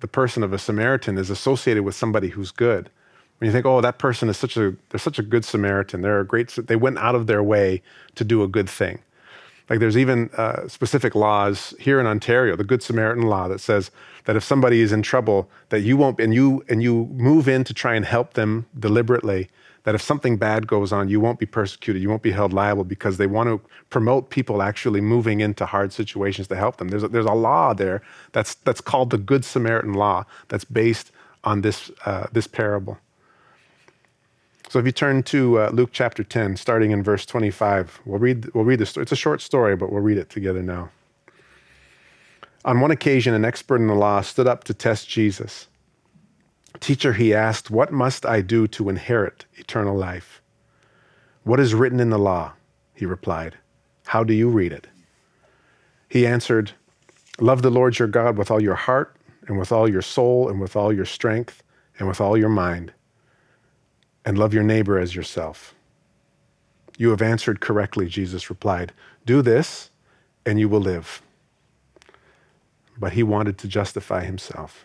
the 0.00 0.08
person 0.08 0.42
of 0.42 0.52
a 0.52 0.58
Samaritan 0.58 1.18
is 1.18 1.30
associated 1.30 1.82
with 1.84 1.94
somebody 1.94 2.28
who's 2.28 2.50
good. 2.50 2.90
When 3.38 3.46
you 3.46 3.52
think, 3.52 3.66
oh, 3.66 3.80
that 3.80 3.98
person 3.98 4.28
is 4.28 4.36
such 4.36 4.56
a, 4.56 4.76
they're 4.90 4.98
such 4.98 5.18
a 5.18 5.22
good 5.22 5.44
Samaritan. 5.44 6.02
They're 6.02 6.20
a 6.20 6.26
great, 6.26 6.50
they 6.50 6.76
went 6.76 6.98
out 6.98 7.14
of 7.14 7.26
their 7.26 7.42
way 7.42 7.82
to 8.14 8.24
do 8.24 8.42
a 8.42 8.48
good 8.48 8.68
thing. 8.68 9.00
Like 9.70 9.80
there's 9.80 9.96
even 9.96 10.28
uh, 10.36 10.68
specific 10.68 11.14
laws 11.14 11.74
here 11.78 11.98
in 11.98 12.06
Ontario, 12.06 12.56
the 12.56 12.64
Good 12.64 12.82
Samaritan 12.82 13.24
law 13.24 13.48
that 13.48 13.60
says 13.60 13.90
that 14.24 14.36
if 14.36 14.44
somebody 14.44 14.80
is 14.80 14.92
in 14.92 15.02
trouble, 15.02 15.48
that 15.70 15.80
you 15.80 15.96
won't, 15.96 16.20
and 16.20 16.34
you, 16.34 16.64
and 16.68 16.82
you 16.82 17.06
move 17.12 17.48
in 17.48 17.64
to 17.64 17.72
try 17.72 17.94
and 17.94 18.04
help 18.04 18.34
them 18.34 18.66
deliberately, 18.78 19.48
that 19.84 19.94
if 19.94 20.02
something 20.02 20.36
bad 20.36 20.66
goes 20.66 20.92
on, 20.92 21.08
you 21.08 21.20
won't 21.20 21.38
be 21.38 21.46
persecuted, 21.46 22.00
you 22.00 22.08
won't 22.08 22.22
be 22.22 22.30
held 22.30 22.52
liable 22.52 22.84
because 22.84 23.16
they 23.16 23.26
want 23.26 23.48
to 23.48 23.60
promote 23.90 24.30
people 24.30 24.62
actually 24.62 25.00
moving 25.00 25.40
into 25.40 25.66
hard 25.66 25.92
situations 25.92 26.46
to 26.48 26.56
help 26.56 26.76
them. 26.76 26.88
There's 26.88 27.02
a, 27.02 27.08
there's 27.08 27.26
a 27.26 27.32
law 27.32 27.74
there 27.74 28.02
that's, 28.32 28.54
that's 28.54 28.80
called 28.80 29.10
the 29.10 29.18
Good 29.18 29.44
Samaritan 29.44 29.94
law 29.94 30.24
that's 30.48 30.64
based 30.64 31.10
on 31.44 31.62
this, 31.62 31.90
uh, 32.04 32.26
this 32.32 32.46
parable. 32.46 32.98
So 34.68 34.78
if 34.78 34.86
you 34.86 34.92
turn 34.92 35.22
to 35.24 35.58
uh, 35.58 35.70
Luke 35.70 35.90
chapter 35.92 36.24
10, 36.24 36.56
starting 36.56 36.92
in 36.92 37.02
verse 37.02 37.26
25, 37.26 38.00
we'll 38.06 38.18
read, 38.18 38.54
we'll 38.54 38.64
read 38.64 38.78
the 38.78 38.86
story. 38.86 39.02
It's 39.02 39.12
a 39.12 39.16
short 39.16 39.42
story, 39.42 39.76
but 39.76 39.92
we'll 39.92 40.00
read 40.00 40.16
it 40.16 40.30
together 40.30 40.62
now. 40.62 40.90
On 42.64 42.80
one 42.80 42.92
occasion, 42.92 43.34
an 43.34 43.44
expert 43.44 43.76
in 43.76 43.88
the 43.88 43.94
law 43.94 44.20
stood 44.20 44.46
up 44.46 44.64
to 44.64 44.74
test 44.74 45.08
Jesus. 45.08 45.66
Teacher, 46.80 47.12
he 47.12 47.34
asked, 47.34 47.70
What 47.70 47.92
must 47.92 48.26
I 48.26 48.40
do 48.40 48.66
to 48.68 48.88
inherit 48.88 49.44
eternal 49.54 49.96
life? 49.96 50.42
What 51.44 51.60
is 51.60 51.74
written 51.74 52.00
in 52.00 52.10
the 52.10 52.18
law? 52.18 52.52
He 52.94 53.06
replied. 53.06 53.56
How 54.06 54.24
do 54.24 54.34
you 54.34 54.48
read 54.48 54.72
it? 54.72 54.86
He 56.08 56.26
answered, 56.26 56.72
Love 57.40 57.62
the 57.62 57.70
Lord 57.70 57.98
your 57.98 58.08
God 58.08 58.36
with 58.36 58.50
all 58.50 58.62
your 58.62 58.74
heart, 58.74 59.16
and 59.46 59.58
with 59.58 59.72
all 59.72 59.88
your 59.88 60.02
soul, 60.02 60.48
and 60.48 60.60
with 60.60 60.76
all 60.76 60.92
your 60.92 61.04
strength, 61.04 61.62
and 61.98 62.06
with 62.06 62.20
all 62.20 62.36
your 62.36 62.48
mind, 62.48 62.92
and 64.24 64.38
love 64.38 64.54
your 64.54 64.62
neighbor 64.62 64.98
as 64.98 65.14
yourself. 65.14 65.74
You 66.98 67.10
have 67.10 67.22
answered 67.22 67.60
correctly, 67.60 68.06
Jesus 68.06 68.50
replied. 68.50 68.92
Do 69.24 69.42
this, 69.42 69.90
and 70.44 70.60
you 70.60 70.68
will 70.68 70.80
live. 70.80 71.22
But 72.98 73.14
he 73.14 73.22
wanted 73.22 73.58
to 73.58 73.68
justify 73.68 74.24
himself. 74.24 74.84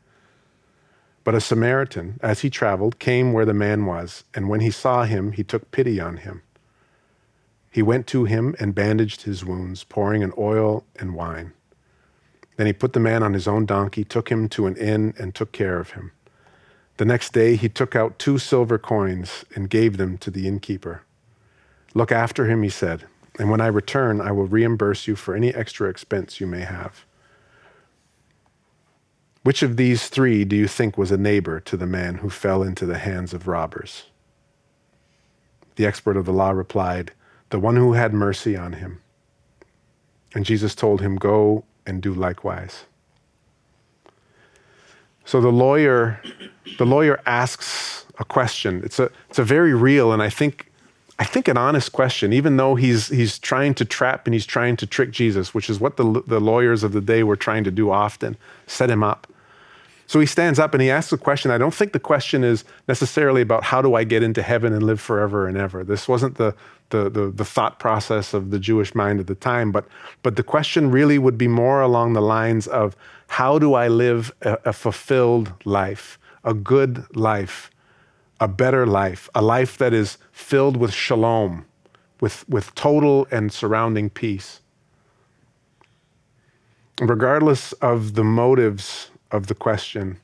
But 1.23 1.35
a 1.35 1.41
Samaritan, 1.41 2.19
as 2.21 2.41
he 2.41 2.49
traveled, 2.49 2.99
came 2.99 3.31
where 3.31 3.45
the 3.45 3.53
man 3.53 3.85
was, 3.85 4.23
and 4.33 4.49
when 4.49 4.59
he 4.61 4.71
saw 4.71 5.03
him, 5.03 5.33
he 5.33 5.43
took 5.43 5.71
pity 5.71 5.99
on 5.99 6.17
him. 6.17 6.41
He 7.69 7.81
went 7.81 8.07
to 8.07 8.25
him 8.25 8.55
and 8.59 8.75
bandaged 8.75 9.21
his 9.21 9.45
wounds, 9.45 9.83
pouring 9.83 10.23
in 10.23 10.33
oil 10.37 10.83
and 10.97 11.15
wine. 11.15 11.53
Then 12.57 12.67
he 12.67 12.73
put 12.73 12.93
the 12.93 12.99
man 12.99 13.23
on 13.23 13.33
his 13.33 13.47
own 13.47 13.65
donkey, 13.65 14.03
took 14.03 14.29
him 14.29 14.49
to 14.49 14.65
an 14.65 14.75
inn, 14.75 15.13
and 15.17 15.33
took 15.33 15.51
care 15.51 15.79
of 15.79 15.91
him. 15.91 16.11
The 16.97 17.05
next 17.05 17.33
day 17.33 17.55
he 17.55 17.69
took 17.69 17.95
out 17.95 18.19
two 18.19 18.37
silver 18.37 18.77
coins 18.77 19.45
and 19.55 19.69
gave 19.69 19.97
them 19.97 20.17
to 20.19 20.29
the 20.29 20.47
innkeeper. 20.47 21.03
Look 21.93 22.11
after 22.11 22.45
him, 22.45 22.63
he 22.63 22.69
said, 22.69 23.05
and 23.39 23.49
when 23.49 23.61
I 23.61 23.67
return, 23.67 24.19
I 24.21 24.31
will 24.31 24.47
reimburse 24.47 25.07
you 25.07 25.15
for 25.15 25.33
any 25.33 25.53
extra 25.53 25.89
expense 25.89 26.39
you 26.39 26.47
may 26.47 26.61
have. 26.61 27.05
Which 29.43 29.63
of 29.63 29.75
these 29.75 30.07
three 30.07 30.45
do 30.45 30.55
you 30.55 30.67
think 30.67 30.97
was 30.97 31.11
a 31.11 31.17
neighbor 31.17 31.59
to 31.61 31.75
the 31.75 31.87
man 31.87 32.15
who 32.15 32.29
fell 32.29 32.61
into 32.61 32.85
the 32.85 32.99
hands 32.99 33.33
of 33.33 33.47
robbers? 33.47 34.03
The 35.75 35.85
expert 35.85 36.15
of 36.15 36.25
the 36.25 36.33
law 36.33 36.51
replied, 36.51 37.11
The 37.49 37.59
one 37.59 37.75
who 37.75 37.93
had 37.93 38.13
mercy 38.13 38.55
on 38.55 38.73
him. 38.73 39.01
And 40.35 40.45
Jesus 40.45 40.75
told 40.75 41.01
him, 41.01 41.15
Go 41.15 41.63
and 41.87 42.01
do 42.01 42.13
likewise. 42.13 42.85
So 45.25 45.41
the 45.41 45.51
lawyer, 45.51 46.21
the 46.77 46.85
lawyer 46.85 47.19
asks 47.25 48.05
a 48.19 48.25
question. 48.25 48.81
It's 48.83 48.99
a, 48.99 49.09
it's 49.29 49.39
a 49.39 49.43
very 49.43 49.73
real 49.73 50.11
and 50.11 50.21
I 50.21 50.29
think 50.29 50.71
I 51.21 51.23
think 51.23 51.47
an 51.47 51.55
honest 51.55 51.91
question, 51.91 52.33
even 52.33 52.57
though 52.57 52.73
he's, 52.73 53.09
he's 53.09 53.37
trying 53.37 53.75
to 53.75 53.85
trap 53.85 54.25
and 54.25 54.33
he's 54.33 54.47
trying 54.47 54.75
to 54.77 54.87
trick 54.87 55.11
Jesus, 55.11 55.53
which 55.53 55.69
is 55.69 55.79
what 55.79 55.95
the, 55.95 56.23
the 56.25 56.39
lawyers 56.39 56.83
of 56.83 56.93
the 56.93 57.01
day 57.01 57.21
were 57.21 57.35
trying 57.35 57.63
to 57.63 57.69
do 57.69 57.91
often, 57.91 58.37
set 58.65 58.89
him 58.89 59.03
up. 59.03 59.30
So 60.11 60.19
he 60.19 60.25
stands 60.25 60.59
up 60.59 60.73
and 60.73 60.81
he 60.81 60.91
asks 60.91 61.13
a 61.13 61.17
question. 61.17 61.51
I 61.51 61.57
don't 61.57 61.73
think 61.73 61.93
the 61.93 61.99
question 61.99 62.43
is 62.43 62.65
necessarily 62.89 63.41
about 63.41 63.63
how 63.63 63.81
do 63.81 63.95
I 63.95 64.03
get 64.03 64.23
into 64.23 64.41
heaven 64.41 64.73
and 64.73 64.83
live 64.83 64.99
forever 64.99 65.47
and 65.47 65.57
ever. 65.57 65.85
This 65.85 66.05
wasn't 66.05 66.35
the, 66.35 66.53
the, 66.89 67.09
the, 67.09 67.31
the 67.31 67.45
thought 67.45 67.79
process 67.79 68.33
of 68.33 68.51
the 68.51 68.59
Jewish 68.59 68.93
mind 68.93 69.21
at 69.21 69.27
the 69.27 69.35
time, 69.35 69.71
but, 69.71 69.85
but 70.21 70.35
the 70.35 70.43
question 70.43 70.91
really 70.91 71.17
would 71.17 71.37
be 71.37 71.47
more 71.47 71.79
along 71.79 72.11
the 72.11 72.21
lines 72.21 72.67
of 72.67 72.97
how 73.27 73.57
do 73.57 73.73
I 73.73 73.87
live 73.87 74.33
a, 74.41 74.57
a 74.65 74.73
fulfilled 74.73 75.53
life, 75.63 76.19
a 76.43 76.53
good 76.53 77.05
life, 77.15 77.71
a 78.41 78.49
better 78.49 78.85
life, 78.85 79.29
a 79.33 79.41
life 79.41 79.77
that 79.77 79.93
is 79.93 80.17
filled 80.33 80.75
with 80.75 80.93
shalom, 80.93 81.65
with, 82.19 82.43
with 82.49 82.75
total 82.75 83.29
and 83.31 83.49
surrounding 83.49 84.09
peace. 84.09 84.59
Regardless 86.99 87.71
of 87.71 88.15
the 88.15 88.25
motives 88.25 89.10
of 89.31 89.47
the 89.47 89.55
question, 89.55 90.17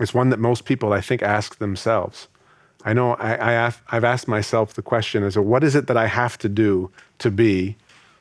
it's 0.00 0.14
one 0.14 0.30
that 0.30 0.38
most 0.38 0.64
people, 0.64 0.92
I 0.92 1.00
think, 1.00 1.22
ask 1.22 1.58
themselves. 1.58 2.28
I 2.84 2.92
know 2.92 3.16
I, 3.18 3.72
have 3.86 4.04
asked 4.04 4.28
myself 4.28 4.74
the 4.74 4.82
question 4.82 5.24
as 5.24 5.36
what 5.36 5.64
is 5.64 5.74
it 5.74 5.86
that 5.88 5.96
I 5.96 6.06
have 6.06 6.38
to 6.38 6.48
do 6.48 6.90
to 7.18 7.30
be 7.30 7.76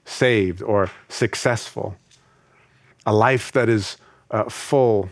saved 0.06 0.64
or 0.64 0.90
successful? 1.10 1.96
A 3.06 3.14
life 3.14 3.52
that 3.52 3.70
is 3.70 3.98
uh, 4.32 4.46
full 4.46 5.10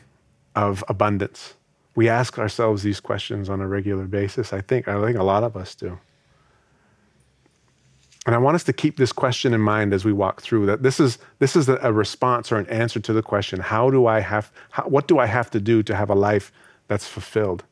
of 0.55 0.83
abundance 0.87 1.53
we 1.95 2.09
ask 2.09 2.39
ourselves 2.39 2.83
these 2.83 2.99
questions 2.99 3.49
on 3.49 3.61
a 3.61 3.67
regular 3.67 4.05
basis. 4.05 4.53
I 4.53 4.61
think, 4.61 4.87
I 4.87 5.03
think 5.03 5.17
a 5.17 5.23
lot 5.23 5.43
of 5.43 5.55
us 5.55 5.75
do. 5.75 5.99
And 8.25 8.33
I 8.33 8.37
want 8.37 8.55
us 8.55 8.63
to 8.65 8.73
keep 8.73 8.97
this 8.97 9.11
question 9.11 9.53
in 9.53 9.59
mind 9.59 9.93
as 9.93 10.05
we 10.05 10.13
walk 10.13 10.41
through 10.41 10.65
that 10.67 10.81
this 10.81 10.99
is, 10.99 11.17
this 11.39 11.55
is 11.55 11.67
a 11.67 11.91
response 11.91 12.51
or 12.51 12.57
an 12.57 12.67
answer 12.69 12.99
to 13.01 13.13
the 13.13 13.21
question 13.21 13.59
how 13.59 13.89
do 13.89 14.05
I 14.05 14.21
have, 14.21 14.51
how, 14.71 14.83
what 14.83 15.07
do 15.07 15.19
I 15.19 15.25
have 15.25 15.51
to 15.51 15.59
do 15.59 15.83
to 15.83 15.95
have 15.95 16.09
a 16.09 16.15
life 16.15 16.51
that's 16.87 17.07
fulfilled? 17.07 17.63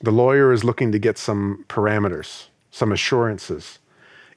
The 0.00 0.12
lawyer 0.12 0.52
is 0.52 0.64
looking 0.64 0.92
to 0.92 0.98
get 0.98 1.18
some 1.18 1.64
parameters, 1.68 2.46
some 2.70 2.92
assurances, 2.92 3.80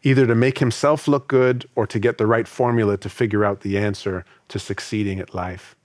either 0.01 0.25
to 0.27 0.36
make 0.36 0.58
himself 0.58 1.08
look 1.08 1.27
good 1.27 1.65
or 1.75 1.88
to 1.88 2.00
get 2.00 2.18
the 2.18 2.27
right 2.27 2.48
formula 2.48 2.98
to 2.98 3.10
figure 3.10 3.46
out 3.46 3.62
the 3.62 3.77
answer 3.77 4.25
to 4.50 4.60
succeeding 4.60 5.20
at 5.20 5.34
life. 5.34 5.75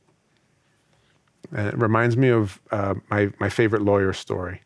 And 1.52 1.68
it 1.68 1.78
reminds 1.78 2.16
me 2.16 2.28
of 2.30 2.60
uh, 2.70 2.94
my, 3.10 3.30
my 3.38 3.48
favorite 3.48 3.82
lawyer 3.82 4.12
story. 4.12 4.62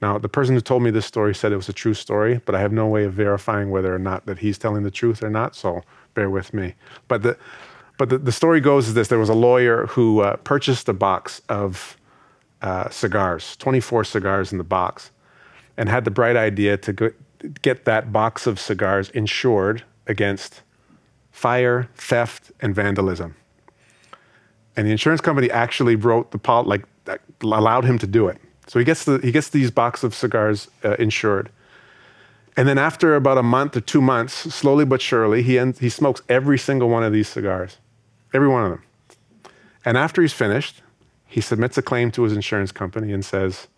Now, 0.00 0.18
the 0.18 0.28
person 0.28 0.54
who 0.54 0.60
told 0.60 0.82
me 0.82 0.90
this 0.90 1.06
story 1.06 1.34
said 1.34 1.52
it 1.52 1.56
was 1.56 1.68
a 1.68 1.72
true 1.72 1.94
story, 1.94 2.40
but 2.44 2.54
I 2.54 2.60
have 2.60 2.72
no 2.72 2.86
way 2.86 3.04
of 3.04 3.12
verifying 3.12 3.70
whether 3.70 3.94
or 3.94 3.98
not 3.98 4.26
that 4.26 4.38
he's 4.38 4.56
telling 4.56 4.84
the 4.84 4.90
truth 4.90 5.22
or 5.22 5.30
not, 5.30 5.56
so 5.56 5.82
bear 6.14 6.30
with 6.30 6.54
me. 6.54 6.74
But 7.08 7.22
the, 7.22 7.36
but 7.96 8.08
the, 8.08 8.18
the 8.18 8.32
story 8.32 8.60
goes 8.60 8.88
is 8.88 8.94
this 8.94 9.08
there 9.08 9.18
was 9.18 9.28
a 9.28 9.34
lawyer 9.34 9.86
who 9.86 10.20
uh, 10.20 10.36
purchased 10.36 10.88
a 10.88 10.92
box 10.92 11.42
of 11.48 11.96
uh, 12.62 12.88
cigars, 12.90 13.56
24 13.56 14.04
cigars 14.04 14.52
in 14.52 14.58
the 14.58 14.64
box, 14.64 15.10
and 15.76 15.88
had 15.88 16.04
the 16.04 16.10
bright 16.10 16.36
idea 16.36 16.76
to 16.76 16.92
go, 16.92 17.10
get 17.62 17.84
that 17.84 18.12
box 18.12 18.46
of 18.46 18.60
cigars 18.60 19.10
insured 19.10 19.82
against 20.06 20.62
fire, 21.32 21.88
theft, 21.94 22.52
and 22.60 22.74
vandalism 22.74 23.34
and 24.78 24.86
the 24.86 24.92
insurance 24.92 25.20
company 25.20 25.50
actually 25.50 25.96
wrote 25.96 26.30
the 26.30 26.38
pol- 26.38 26.62
like 26.62 26.84
allowed 27.42 27.84
him 27.84 27.98
to 27.98 28.06
do 28.06 28.28
it. 28.28 28.40
So 28.68 28.78
he 28.78 28.84
gets 28.84 29.04
the, 29.04 29.18
he 29.18 29.32
gets 29.32 29.48
these 29.48 29.70
box 29.70 30.04
of 30.04 30.14
cigars 30.14 30.68
uh, 30.84 30.94
insured. 30.98 31.50
And 32.56 32.68
then 32.68 32.78
after 32.78 33.14
about 33.14 33.38
a 33.38 33.42
month 33.42 33.76
or 33.76 33.80
two 33.80 34.00
months, 34.00 34.34
slowly 34.54 34.84
but 34.84 35.00
surely, 35.00 35.42
he, 35.42 35.58
ends, 35.58 35.78
he 35.78 35.88
smokes 35.88 36.22
every 36.28 36.58
single 36.58 36.88
one 36.88 37.02
of 37.02 37.12
these 37.12 37.28
cigars, 37.28 37.78
every 38.34 38.48
one 38.48 38.64
of 38.64 38.70
them. 38.70 38.82
And 39.84 39.96
after 39.96 40.22
he's 40.22 40.32
finished, 40.32 40.82
he 41.26 41.40
submits 41.40 41.78
a 41.78 41.82
claim 41.82 42.10
to 42.12 42.22
his 42.22 42.32
insurance 42.32 42.72
company 42.72 43.12
and 43.12 43.24
says, 43.24 43.68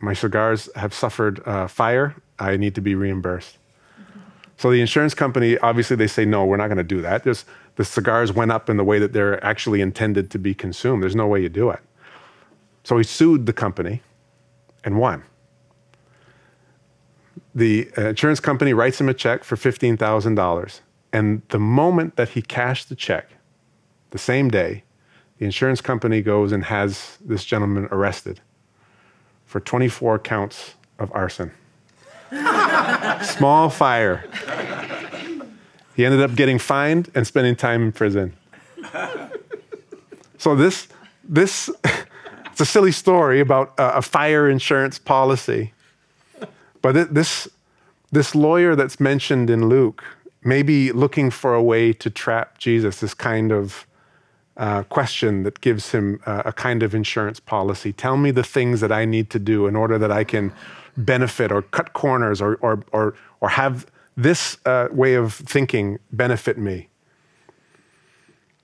my 0.00 0.14
cigars 0.14 0.70
have 0.76 0.94
suffered 0.94 1.46
uh, 1.46 1.66
fire. 1.66 2.16
I 2.38 2.56
need 2.56 2.74
to 2.76 2.80
be 2.80 2.94
reimbursed. 2.94 3.58
So 4.56 4.70
the 4.70 4.80
insurance 4.80 5.14
company, 5.14 5.58
obviously, 5.58 5.96
they 5.96 6.06
say, 6.06 6.24
no, 6.24 6.46
we're 6.46 6.56
not 6.56 6.68
going 6.68 6.78
to 6.78 6.84
do 6.84 7.02
that. 7.02 7.24
Just, 7.24 7.44
the 7.76 7.84
cigars 7.84 8.32
went 8.32 8.50
up 8.50 8.70
in 8.70 8.76
the 8.76 8.84
way 8.84 8.98
that 8.98 9.12
they're 9.12 9.42
actually 9.44 9.80
intended 9.80 10.30
to 10.30 10.38
be 10.38 10.54
consumed. 10.54 11.02
There's 11.02 11.16
no 11.16 11.26
way 11.26 11.42
you 11.42 11.48
do 11.48 11.70
it. 11.70 11.80
So 12.84 12.98
he 12.98 13.04
sued 13.04 13.46
the 13.46 13.52
company 13.52 14.02
and 14.84 14.98
won. 14.98 15.24
The 17.54 17.90
uh, 17.98 18.08
insurance 18.08 18.40
company 18.40 18.72
writes 18.72 19.00
him 19.00 19.08
a 19.08 19.14
check 19.14 19.44
for 19.44 19.56
$15,000. 19.56 20.80
And 21.12 21.42
the 21.48 21.58
moment 21.58 22.16
that 22.16 22.30
he 22.30 22.42
cashed 22.42 22.88
the 22.88 22.94
check, 22.94 23.30
the 24.10 24.18
same 24.18 24.48
day, 24.48 24.84
the 25.38 25.44
insurance 25.44 25.80
company 25.80 26.22
goes 26.22 26.52
and 26.52 26.64
has 26.64 27.18
this 27.24 27.44
gentleman 27.44 27.88
arrested 27.90 28.40
for 29.46 29.58
24 29.58 30.18
counts 30.20 30.74
of 30.98 31.10
arson. 31.12 31.50
Small 33.22 33.68
fire. 33.70 34.24
He 35.96 36.04
ended 36.04 36.20
up 36.20 36.36
getting 36.36 36.58
fined 36.58 37.10
and 37.14 37.26
spending 37.26 37.56
time 37.56 37.82
in 37.82 37.92
prison. 37.92 38.36
So 40.38 40.54
this, 40.56 40.88
this 41.22 41.68
it's 42.52 42.60
a 42.60 42.66
silly 42.66 42.92
story 42.92 43.40
about 43.40 43.74
a, 43.78 44.02
fire 44.02 44.48
insurance 44.48 44.98
policy. 44.98 45.72
But 46.82 47.14
this, 47.14 47.48
this 48.10 48.34
lawyer 48.34 48.74
that's 48.74 49.00
mentioned 49.00 49.50
in 49.50 49.68
Luke 49.68 50.04
may 50.42 50.62
be 50.62 50.92
looking 50.92 51.30
for 51.30 51.54
a 51.54 51.62
way 51.62 51.92
to 51.92 52.10
trap 52.10 52.58
Jesus, 52.58 53.00
this 53.00 53.14
kind 53.14 53.52
of 53.52 53.86
uh, 54.56 54.82
question 54.84 55.42
that 55.44 55.60
gives 55.60 55.92
him 55.92 56.20
uh, 56.26 56.42
a 56.44 56.52
kind 56.52 56.82
of 56.82 56.94
insurance 56.94 57.40
policy. 57.40 57.92
Tell 57.92 58.16
me 58.16 58.30
the 58.30 58.42
things 58.42 58.80
that 58.80 58.92
I 58.92 59.04
need 59.04 59.30
to 59.30 59.38
do 59.38 59.66
in 59.66 59.74
order 59.74 59.98
that 59.98 60.12
I 60.12 60.24
can 60.24 60.52
benefit 60.96 61.50
or 61.50 61.62
cut 61.62 61.94
corners 61.94 62.42
or, 62.42 62.56
or, 62.56 62.84
or, 62.92 63.14
or 63.40 63.48
have 63.48 63.86
this 64.16 64.58
uh, 64.66 64.88
way 64.92 65.14
of 65.14 65.32
thinking 65.32 65.98
benefit 66.12 66.58
me. 66.58 66.89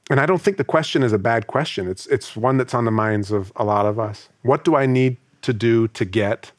And 0.09 0.21
I 0.21 0.27
don't 0.27 0.41
think 0.41 0.57
the 0.57 0.65
question 0.65 1.03
is 1.03 1.13
a 1.13 1.19
bad 1.19 1.47
question. 1.47 1.89
It's, 1.89 2.07
it's 2.07 2.37
one 2.37 2.59
that's 2.59 2.75
on 2.75 2.85
the 2.85 2.91
minds 2.91 3.33
of 3.33 3.53
a 3.57 3.65
lot 3.65 3.87
of 3.87 3.99
us. 3.99 4.29
What 4.43 4.65
do 4.65 4.77
I 4.77 4.87
need 4.87 5.17
to 5.43 5.53
do 5.53 5.89
to 5.89 6.05
get? 6.05 6.53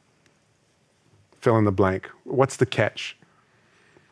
Fill 1.40 1.58
in 1.58 1.64
the 1.64 1.72
blank. 1.72 2.10
What's 2.26 2.58
the 2.58 2.66
catch? 2.66 3.16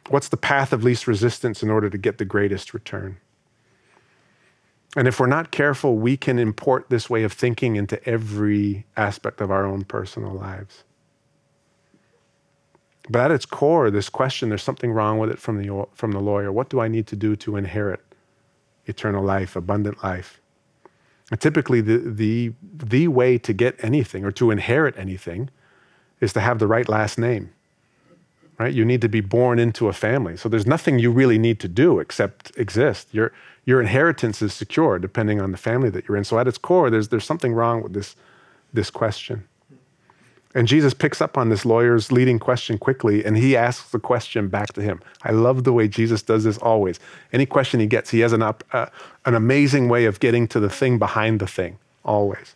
What's 0.10 0.30
the 0.30 0.38
path 0.38 0.72
of 0.72 0.84
least 0.84 1.08
resistance 1.08 1.64
in 1.64 1.70
order 1.70 1.90
to 1.90 1.98
get 1.98 2.18
the 2.18 2.26
greatest 2.26 2.74
return? 2.74 3.18
And 4.96 5.08
if 5.08 5.20
we're 5.20 5.28
not 5.28 5.52
careful, 5.52 5.98
we 5.98 6.16
can 6.16 6.40
import 6.40 6.86
this 6.90 7.10
way 7.10 7.24
of 7.24 7.34
thinking 7.34 7.76
into 7.76 8.02
every 8.08 8.86
aspect 8.96 9.42
of 9.42 9.52
our 9.52 9.66
own 9.66 9.84
personal 9.84 10.32
lives. 10.32 10.84
But 13.10 13.26
at 13.26 13.32
its 13.32 13.46
core, 13.46 13.92
this 13.92 14.08
question, 14.08 14.48
there's 14.50 14.64
something 14.64 14.94
wrong 14.94 15.20
with 15.20 15.30
it 15.30 15.40
from 15.40 15.62
the, 15.62 15.86
from 15.94 16.14
the 16.14 16.22
lawyer. 16.22 16.52
What 16.52 16.70
do 16.70 16.80
I 16.80 16.88
need 16.88 17.08
to 17.08 17.16
do 17.18 17.36
to 17.36 17.58
inherit 17.58 18.02
eternal 18.86 19.24
life, 19.24 19.56
abundant 19.56 20.04
life? 20.04 20.40
And 21.32 21.42
typically, 21.42 21.82
the, 21.82 21.98
the, 21.98 22.54
the 22.62 23.08
way 23.08 23.38
to 23.40 23.54
get 23.54 23.76
anything 23.84 24.24
or 24.24 24.32
to 24.34 24.52
inherit 24.52 24.96
anything 24.98 25.50
is 26.20 26.34
to 26.34 26.40
have 26.40 26.60
the 26.60 26.68
right 26.68 26.88
last 26.88 27.18
name. 27.18 27.52
Right? 28.58 28.74
You 28.74 28.86
need 28.86 29.02
to 29.02 29.10
be 29.10 29.22
born 29.22 29.60
into 29.60 29.88
a 29.90 29.94
family. 29.94 30.38
So 30.38 30.48
there's 30.48 30.68
nothing 30.68 30.98
you 31.00 31.12
really 31.12 31.38
need 31.38 31.60
to 31.60 31.68
do 31.68 32.00
except 32.00 32.52
exist. 32.58 33.10
You're, 33.12 33.34
your 33.66 33.82
inheritance 33.82 34.42
is 34.42 34.54
secure 34.54 34.98
depending 34.98 35.42
on 35.42 35.52
the 35.52 35.58
family 35.58 35.90
that 35.90 36.08
you're 36.08 36.16
in. 36.16 36.24
So 36.24 36.40
at 36.40 36.48
its 36.48 36.58
core, 36.58 36.90
there's, 36.90 37.10
there's 37.10 37.26
something 37.26 37.54
wrong 37.54 37.84
with 37.84 37.94
this, 37.94 38.16
this 38.72 38.90
question. 38.90 39.46
And 40.56 40.70
Jesus 40.70 40.94
picks 40.94 41.20
up 41.20 41.38
on 41.38 41.50
this 41.50 41.66
lawyer's 41.66 42.14
leading 42.14 42.40
question 42.40 42.78
quickly 42.78 43.26
and 43.26 43.38
he 43.38 43.58
asks 43.58 43.92
the 43.92 44.00
question 44.00 44.48
back 44.48 44.72
to 44.74 44.82
him. 44.82 45.02
I 45.22 45.32
love 45.32 45.66
the 45.66 45.74
way 45.74 45.90
Jesus 45.90 46.22
does 46.22 46.46
this 46.46 46.58
always. 46.58 46.98
Any 47.34 47.46
question 47.46 47.82
he 47.82 47.88
gets, 47.88 48.10
he 48.10 48.22
has 48.22 48.32
an, 48.32 48.42
uh, 48.42 48.56
an 48.72 49.36
amazing 49.36 49.90
way 49.90 50.06
of 50.06 50.22
getting 50.22 50.48
to 50.48 50.62
the 50.62 50.70
thing 50.70 50.98
behind 50.98 51.42
the 51.42 51.48
thing, 51.48 51.78
always. 52.06 52.56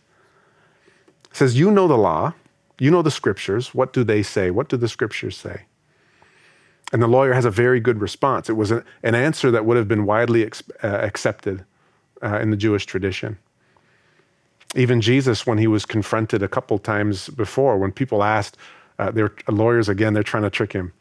Says, 1.34 1.60
You 1.60 1.72
know 1.72 1.90
the 1.90 1.98
law, 1.98 2.34
you 2.80 2.90
know 2.90 3.02
the 3.02 3.12
scriptures. 3.12 3.76
What 3.76 3.92
do 3.92 4.06
they 4.06 4.24
say? 4.24 4.50
What 4.50 4.70
do 4.70 4.78
the 4.78 4.88
scriptures 4.88 5.36
say? 5.36 5.64
And 6.94 7.04
the 7.04 7.08
lawyer 7.08 7.34
has 7.34 7.44
a 7.44 7.52
very 7.52 7.82
good 7.82 8.00
response. 8.00 8.50
It 8.50 8.54
was 8.54 8.72
a, 8.72 8.84
an 9.04 9.14
answer 9.14 9.52
that 9.52 9.66
would 9.66 9.76
have 9.76 9.90
been 9.90 10.06
widely 10.06 10.46
ex, 10.46 10.64
uh, 10.82 10.88
accepted 10.88 11.66
uh, 12.24 12.40
in 12.40 12.50
the 12.50 12.58
Jewish 12.58 12.86
tradition. 12.86 13.38
Even 14.76 15.02
Jesus, 15.02 15.48
when 15.48 15.58
he 15.58 15.68
was 15.68 15.86
confronted 15.86 16.44
a 16.44 16.48
couple 16.48 16.78
times 16.78 17.30
before, 17.30 17.78
when 17.78 17.92
people 17.92 18.24
asked, 18.24 18.58
uh, 19.00 19.12
they're 19.12 19.34
lawyers 19.48 19.90
again, 19.90 20.14
they're 20.14 20.24
trying 20.24 20.44
to 20.44 20.50
trick 20.50 20.74
him. 20.74 20.94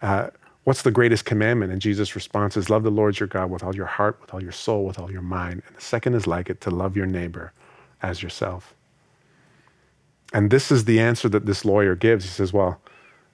Uh, 0.00 0.28
what's 0.64 0.82
the 0.82 0.90
greatest 0.90 1.24
commandment? 1.24 1.70
And 1.70 1.80
Jesus' 1.80 2.16
response 2.16 2.56
is, 2.56 2.68
Love 2.68 2.82
the 2.82 2.90
Lord 2.90 3.20
your 3.20 3.28
God 3.28 3.50
with 3.50 3.62
all 3.62 3.74
your 3.74 3.86
heart, 3.86 4.20
with 4.20 4.34
all 4.34 4.42
your 4.42 4.52
soul, 4.52 4.84
with 4.84 4.98
all 4.98 5.12
your 5.12 5.22
mind. 5.22 5.62
And 5.66 5.76
the 5.76 5.80
second 5.80 6.14
is 6.14 6.26
like 6.26 6.50
it, 6.50 6.60
to 6.62 6.70
love 6.70 6.96
your 6.96 7.06
neighbor 7.06 7.52
as 8.02 8.22
yourself. 8.22 8.74
And 10.32 10.50
this 10.50 10.72
is 10.72 10.86
the 10.86 10.98
answer 10.98 11.28
that 11.28 11.46
this 11.46 11.64
lawyer 11.64 11.94
gives. 11.94 12.24
He 12.24 12.30
says, 12.30 12.52
Well, 12.52 12.80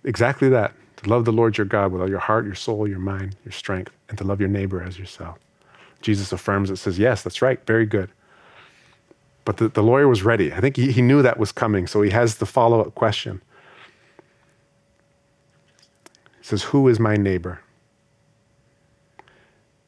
exactly 0.04 0.48
that 0.50 0.74
to 1.02 1.08
love 1.08 1.24
the 1.24 1.32
Lord 1.32 1.56
your 1.56 1.64
God 1.64 1.92
with 1.92 2.02
all 2.02 2.10
your 2.10 2.18
heart, 2.18 2.44
your 2.44 2.56
soul, 2.56 2.88
your 2.88 2.98
mind, 2.98 3.36
your 3.44 3.52
strength, 3.52 3.92
and 4.08 4.18
to 4.18 4.24
love 4.24 4.40
your 4.40 4.48
neighbor 4.48 4.82
as 4.82 4.98
yourself. 4.98 5.38
Jesus 6.02 6.32
affirms 6.32 6.70
it, 6.70 6.76
says, 6.76 6.98
Yes, 6.98 7.22
that's 7.22 7.40
right, 7.40 7.64
very 7.66 7.86
good. 7.86 8.10
But 9.48 9.56
the, 9.56 9.68
the 9.68 9.82
lawyer 9.82 10.06
was 10.06 10.22
ready. 10.22 10.52
I 10.52 10.60
think 10.60 10.76
he, 10.76 10.92
he 10.92 11.00
knew 11.00 11.22
that 11.22 11.38
was 11.38 11.52
coming, 11.52 11.86
so 11.86 12.02
he 12.02 12.10
has 12.10 12.34
the 12.34 12.44
follow 12.44 12.82
up 12.82 12.94
question. 12.94 13.40
He 16.36 16.44
says, 16.44 16.64
Who 16.64 16.86
is 16.86 17.00
my 17.00 17.16
neighbor? 17.16 17.62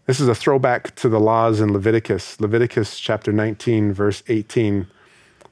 This 0.06 0.18
is 0.18 0.28
a 0.28 0.34
throwback 0.34 0.94
to 0.94 1.10
the 1.10 1.20
laws 1.20 1.60
in 1.60 1.74
Leviticus, 1.74 2.40
Leviticus 2.40 2.98
chapter 2.98 3.32
19, 3.32 3.92
verse 3.92 4.22
18 4.28 4.86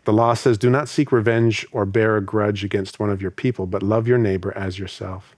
the 0.05 0.13
law 0.15 0.33
says, 0.33 0.57
Do 0.57 0.71
not 0.71 0.89
seek 0.89 1.13
revenge 1.13 1.67
or 1.71 1.85
bear 1.85 2.17
a 2.17 2.23
grudge 2.23 2.65
against 2.65 2.99
one 2.99 3.11
of 3.11 3.21
your 3.21 3.31
people, 3.31 3.67
but 3.67 3.83
love 3.83 4.09
your 4.09 4.17
neighbor 4.17 4.57
as 4.57 4.79
yourself. 4.79 5.37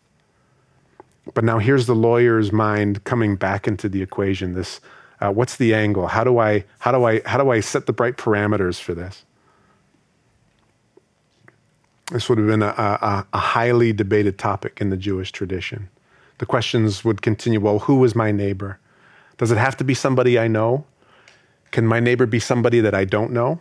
But 1.34 1.42
now 1.42 1.58
here's 1.58 1.86
the 1.86 1.96
lawyer's 1.96 2.52
mind 2.52 3.02
coming 3.02 3.34
back 3.34 3.66
into 3.66 3.88
the 3.88 4.00
equation. 4.00 4.54
This, 4.54 4.80
uh, 5.20 5.30
what's 5.30 5.56
the 5.56 5.74
angle? 5.74 6.08
How 6.08 6.24
do 6.24 6.38
I, 6.38 6.64
how 6.78 6.92
do 6.92 7.04
I, 7.04 7.20
how 7.26 7.38
do 7.42 7.50
I 7.50 7.60
set 7.60 7.86
the 7.86 7.92
right 7.92 8.16
parameters 8.16 8.80
for 8.80 8.94
this? 8.94 9.24
This 12.10 12.28
would 12.28 12.38
have 12.38 12.46
been 12.46 12.62
a, 12.62 12.66
a, 12.66 13.26
a 13.32 13.38
highly 13.38 13.92
debated 13.92 14.38
topic 14.38 14.80
in 14.80 14.90
the 14.90 14.96
Jewish 14.96 15.30
tradition. 15.30 15.88
The 16.38 16.46
questions 16.46 17.04
would 17.04 17.22
continue. 17.22 17.60
Well, 17.60 17.80
who 17.80 18.02
is 18.04 18.14
my 18.14 18.32
neighbor? 18.32 18.78
Does 19.36 19.52
it 19.52 19.58
have 19.58 19.76
to 19.76 19.84
be 19.84 19.94
somebody 19.94 20.38
I 20.38 20.48
know? 20.48 20.84
Can 21.70 21.86
my 21.86 22.00
neighbor 22.00 22.26
be 22.26 22.40
somebody 22.40 22.80
that 22.80 22.94
I 22.94 23.04
don't 23.04 23.32
know? 23.32 23.60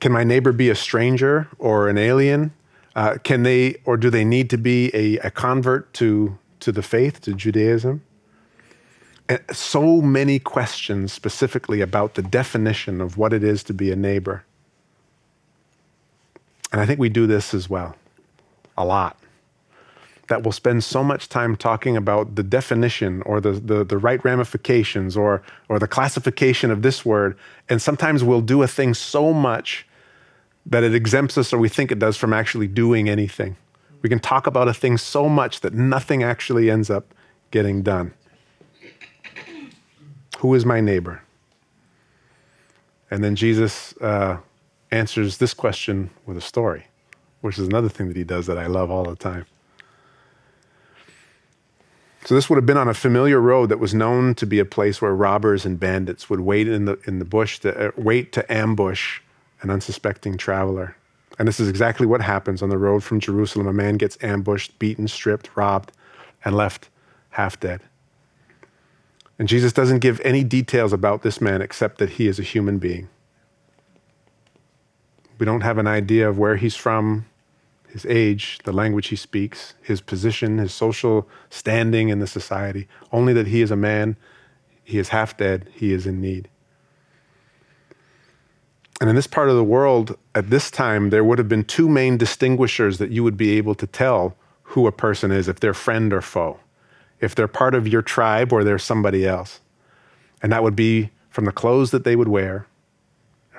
Can 0.00 0.12
my 0.12 0.24
neighbor 0.24 0.52
be 0.52 0.70
a 0.70 0.74
stranger 0.74 1.48
or 1.58 1.88
an 1.88 1.98
alien? 1.98 2.52
Uh, 2.96 3.18
can 3.22 3.42
they 3.42 3.76
or 3.84 3.96
do 3.96 4.08
they 4.08 4.24
need 4.24 4.48
to 4.50 4.56
be 4.56 4.90
a, 4.94 5.18
a 5.18 5.30
convert 5.30 5.92
to, 5.94 6.38
to 6.60 6.72
the 6.72 6.82
faith, 6.82 7.20
to 7.22 7.34
Judaism? 7.34 8.02
And 9.30 9.40
so 9.52 10.00
many 10.00 10.40
questions 10.40 11.12
specifically 11.12 11.80
about 11.80 12.14
the 12.14 12.22
definition 12.22 13.00
of 13.00 13.16
what 13.16 13.32
it 13.32 13.44
is 13.44 13.62
to 13.62 13.72
be 13.72 13.92
a 13.92 13.96
neighbor. 13.96 14.44
And 16.72 16.80
I 16.80 16.86
think 16.86 16.98
we 16.98 17.08
do 17.08 17.28
this 17.28 17.54
as 17.54 17.70
well, 17.70 17.94
a 18.76 18.84
lot. 18.84 19.16
That 20.26 20.42
we'll 20.42 20.50
spend 20.50 20.82
so 20.82 21.04
much 21.04 21.28
time 21.28 21.54
talking 21.54 21.96
about 21.96 22.34
the 22.34 22.42
definition 22.42 23.22
or 23.22 23.40
the, 23.40 23.52
the, 23.52 23.84
the, 23.84 23.98
right 23.98 24.22
ramifications 24.24 25.16
or, 25.16 25.42
or 25.68 25.78
the 25.78 25.86
classification 25.86 26.72
of 26.72 26.82
this 26.82 27.04
word. 27.04 27.38
And 27.68 27.80
sometimes 27.80 28.24
we'll 28.24 28.40
do 28.40 28.64
a 28.64 28.68
thing 28.68 28.94
so 28.94 29.32
much 29.32 29.86
that 30.66 30.82
it 30.82 30.92
exempts 30.92 31.38
us, 31.38 31.52
or 31.52 31.58
we 31.58 31.68
think 31.68 31.92
it 31.92 32.00
does, 32.00 32.16
from 32.16 32.32
actually 32.32 32.66
doing 32.66 33.08
anything. 33.08 33.56
We 34.02 34.08
can 34.08 34.18
talk 34.18 34.48
about 34.48 34.66
a 34.66 34.74
thing 34.74 34.98
so 34.98 35.28
much 35.28 35.60
that 35.60 35.72
nothing 35.72 36.24
actually 36.24 36.68
ends 36.68 36.90
up 36.90 37.14
getting 37.52 37.82
done. 37.82 38.12
Who 40.40 40.54
is 40.54 40.64
my 40.64 40.80
neighbor? 40.80 41.22
And 43.10 43.22
then 43.22 43.36
Jesus 43.36 43.94
uh, 43.98 44.38
answers 44.90 45.36
this 45.36 45.52
question 45.52 46.08
with 46.24 46.38
a 46.38 46.40
story, 46.40 46.86
which 47.42 47.58
is 47.58 47.66
another 47.66 47.90
thing 47.90 48.08
that 48.08 48.16
he 48.16 48.24
does 48.24 48.46
that 48.46 48.56
I 48.56 48.66
love 48.66 48.90
all 48.90 49.04
the 49.04 49.16
time. 49.16 49.44
So 52.24 52.34
this 52.34 52.48
would 52.48 52.56
have 52.56 52.64
been 52.64 52.78
on 52.78 52.88
a 52.88 52.94
familiar 52.94 53.38
road 53.38 53.68
that 53.68 53.78
was 53.78 53.92
known 53.92 54.34
to 54.36 54.46
be 54.46 54.58
a 54.58 54.64
place 54.64 55.02
where 55.02 55.14
robbers 55.14 55.66
and 55.66 55.78
bandits 55.78 56.30
would 56.30 56.40
wait 56.40 56.68
in 56.68 56.86
the 56.86 56.98
in 57.06 57.18
the 57.18 57.24
bush 57.26 57.58
to 57.60 57.88
uh, 57.88 57.90
wait 57.96 58.32
to 58.32 58.50
ambush 58.50 59.20
an 59.60 59.68
unsuspecting 59.68 60.38
traveler. 60.38 60.96
And 61.38 61.48
this 61.48 61.60
is 61.60 61.68
exactly 61.68 62.06
what 62.06 62.22
happens 62.22 62.62
on 62.62 62.70
the 62.70 62.78
road 62.78 63.04
from 63.04 63.20
Jerusalem. 63.20 63.66
A 63.66 63.74
man 63.74 63.98
gets 63.98 64.16
ambushed, 64.22 64.78
beaten, 64.78 65.06
stripped, 65.06 65.50
robbed, 65.54 65.92
and 66.46 66.56
left 66.56 66.88
half 67.30 67.60
dead. 67.60 67.82
And 69.40 69.48
Jesus 69.48 69.72
doesn't 69.72 70.00
give 70.00 70.20
any 70.22 70.44
details 70.44 70.92
about 70.92 71.22
this 71.22 71.40
man 71.40 71.62
except 71.62 71.96
that 71.96 72.10
he 72.10 72.28
is 72.28 72.38
a 72.38 72.42
human 72.42 72.76
being. 72.76 73.08
We 75.38 75.46
don't 75.46 75.62
have 75.62 75.78
an 75.78 75.86
idea 75.86 76.28
of 76.28 76.38
where 76.38 76.56
he's 76.56 76.76
from, 76.76 77.24
his 77.88 78.04
age, 78.04 78.58
the 78.64 78.72
language 78.72 79.08
he 79.08 79.16
speaks, 79.16 79.72
his 79.80 80.02
position, 80.02 80.58
his 80.58 80.74
social 80.74 81.26
standing 81.48 82.10
in 82.10 82.18
the 82.18 82.26
society. 82.26 82.86
Only 83.12 83.32
that 83.32 83.46
he 83.46 83.62
is 83.62 83.70
a 83.70 83.76
man, 83.76 84.18
he 84.84 84.98
is 84.98 85.08
half 85.08 85.38
dead, 85.38 85.70
he 85.72 85.94
is 85.94 86.06
in 86.06 86.20
need. 86.20 86.50
And 89.00 89.08
in 89.08 89.16
this 89.16 89.26
part 89.26 89.48
of 89.48 89.56
the 89.56 89.64
world, 89.64 90.18
at 90.34 90.50
this 90.50 90.70
time, 90.70 91.08
there 91.08 91.24
would 91.24 91.38
have 91.38 91.48
been 91.48 91.64
two 91.64 91.88
main 91.88 92.18
distinguishers 92.18 92.98
that 92.98 93.10
you 93.10 93.24
would 93.24 93.38
be 93.38 93.56
able 93.56 93.74
to 93.76 93.86
tell 93.86 94.36
who 94.64 94.86
a 94.86 94.92
person 94.92 95.32
is, 95.32 95.48
if 95.48 95.60
they're 95.60 95.72
friend 95.72 96.12
or 96.12 96.20
foe, 96.20 96.60
if 97.20 97.34
they're 97.34 97.48
part 97.48 97.74
of 97.74 97.86
your 97.86 98.02
tribe 98.02 98.52
or 98.52 98.64
they're 98.64 98.78
somebody 98.78 99.26
else. 99.26 99.60
And 100.42 100.50
that 100.52 100.62
would 100.62 100.76
be 100.76 101.10
from 101.28 101.44
the 101.44 101.52
clothes 101.52 101.90
that 101.90 102.04
they 102.04 102.16
would 102.16 102.28
wear, 102.28 102.66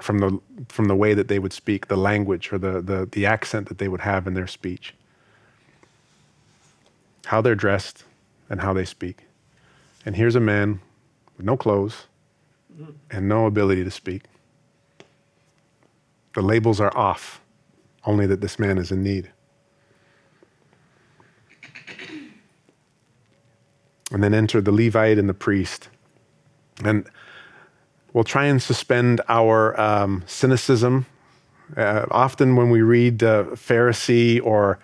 from 0.01 0.19
the, 0.19 0.39
from 0.67 0.85
the 0.85 0.95
way 0.95 1.13
that 1.13 1.27
they 1.27 1.39
would 1.39 1.53
speak, 1.53 1.87
the 1.87 1.95
language 1.95 2.51
or 2.51 2.57
the, 2.57 2.81
the, 2.81 3.07
the 3.11 3.25
accent 3.25 3.67
that 3.69 3.77
they 3.77 3.87
would 3.87 4.01
have 4.01 4.27
in 4.27 4.33
their 4.33 4.47
speech, 4.47 4.95
how 7.25 7.39
they're 7.41 7.55
dressed, 7.55 8.03
and 8.49 8.61
how 8.61 8.73
they 8.73 8.85
speak. 8.85 9.25
And 10.05 10.15
here's 10.15 10.35
a 10.35 10.39
man 10.39 10.81
with 11.37 11.45
no 11.45 11.55
clothes 11.55 12.07
and 13.11 13.29
no 13.29 13.45
ability 13.45 13.83
to 13.83 13.91
speak. 13.91 14.23
The 16.33 16.41
labels 16.41 16.79
are 16.79 16.95
off, 16.97 17.41
only 18.05 18.25
that 18.25 18.41
this 18.41 18.57
man 18.57 18.77
is 18.77 18.91
in 18.91 19.03
need. 19.03 19.29
And 24.11 24.23
then 24.23 24.33
enter 24.33 24.61
the 24.61 24.71
Levite 24.71 25.17
and 25.17 25.29
the 25.29 25.33
priest. 25.33 25.89
And 26.83 27.05
we'll 28.13 28.23
try 28.23 28.45
and 28.45 28.61
suspend 28.61 29.21
our 29.29 29.79
um, 29.79 30.23
cynicism. 30.27 31.05
Uh, 31.77 32.05
often, 32.11 32.55
when 32.55 32.69
we 32.69 32.81
read 32.81 33.23
uh, 33.23 33.45
Pharisee 33.53 34.43
or, 34.43 34.79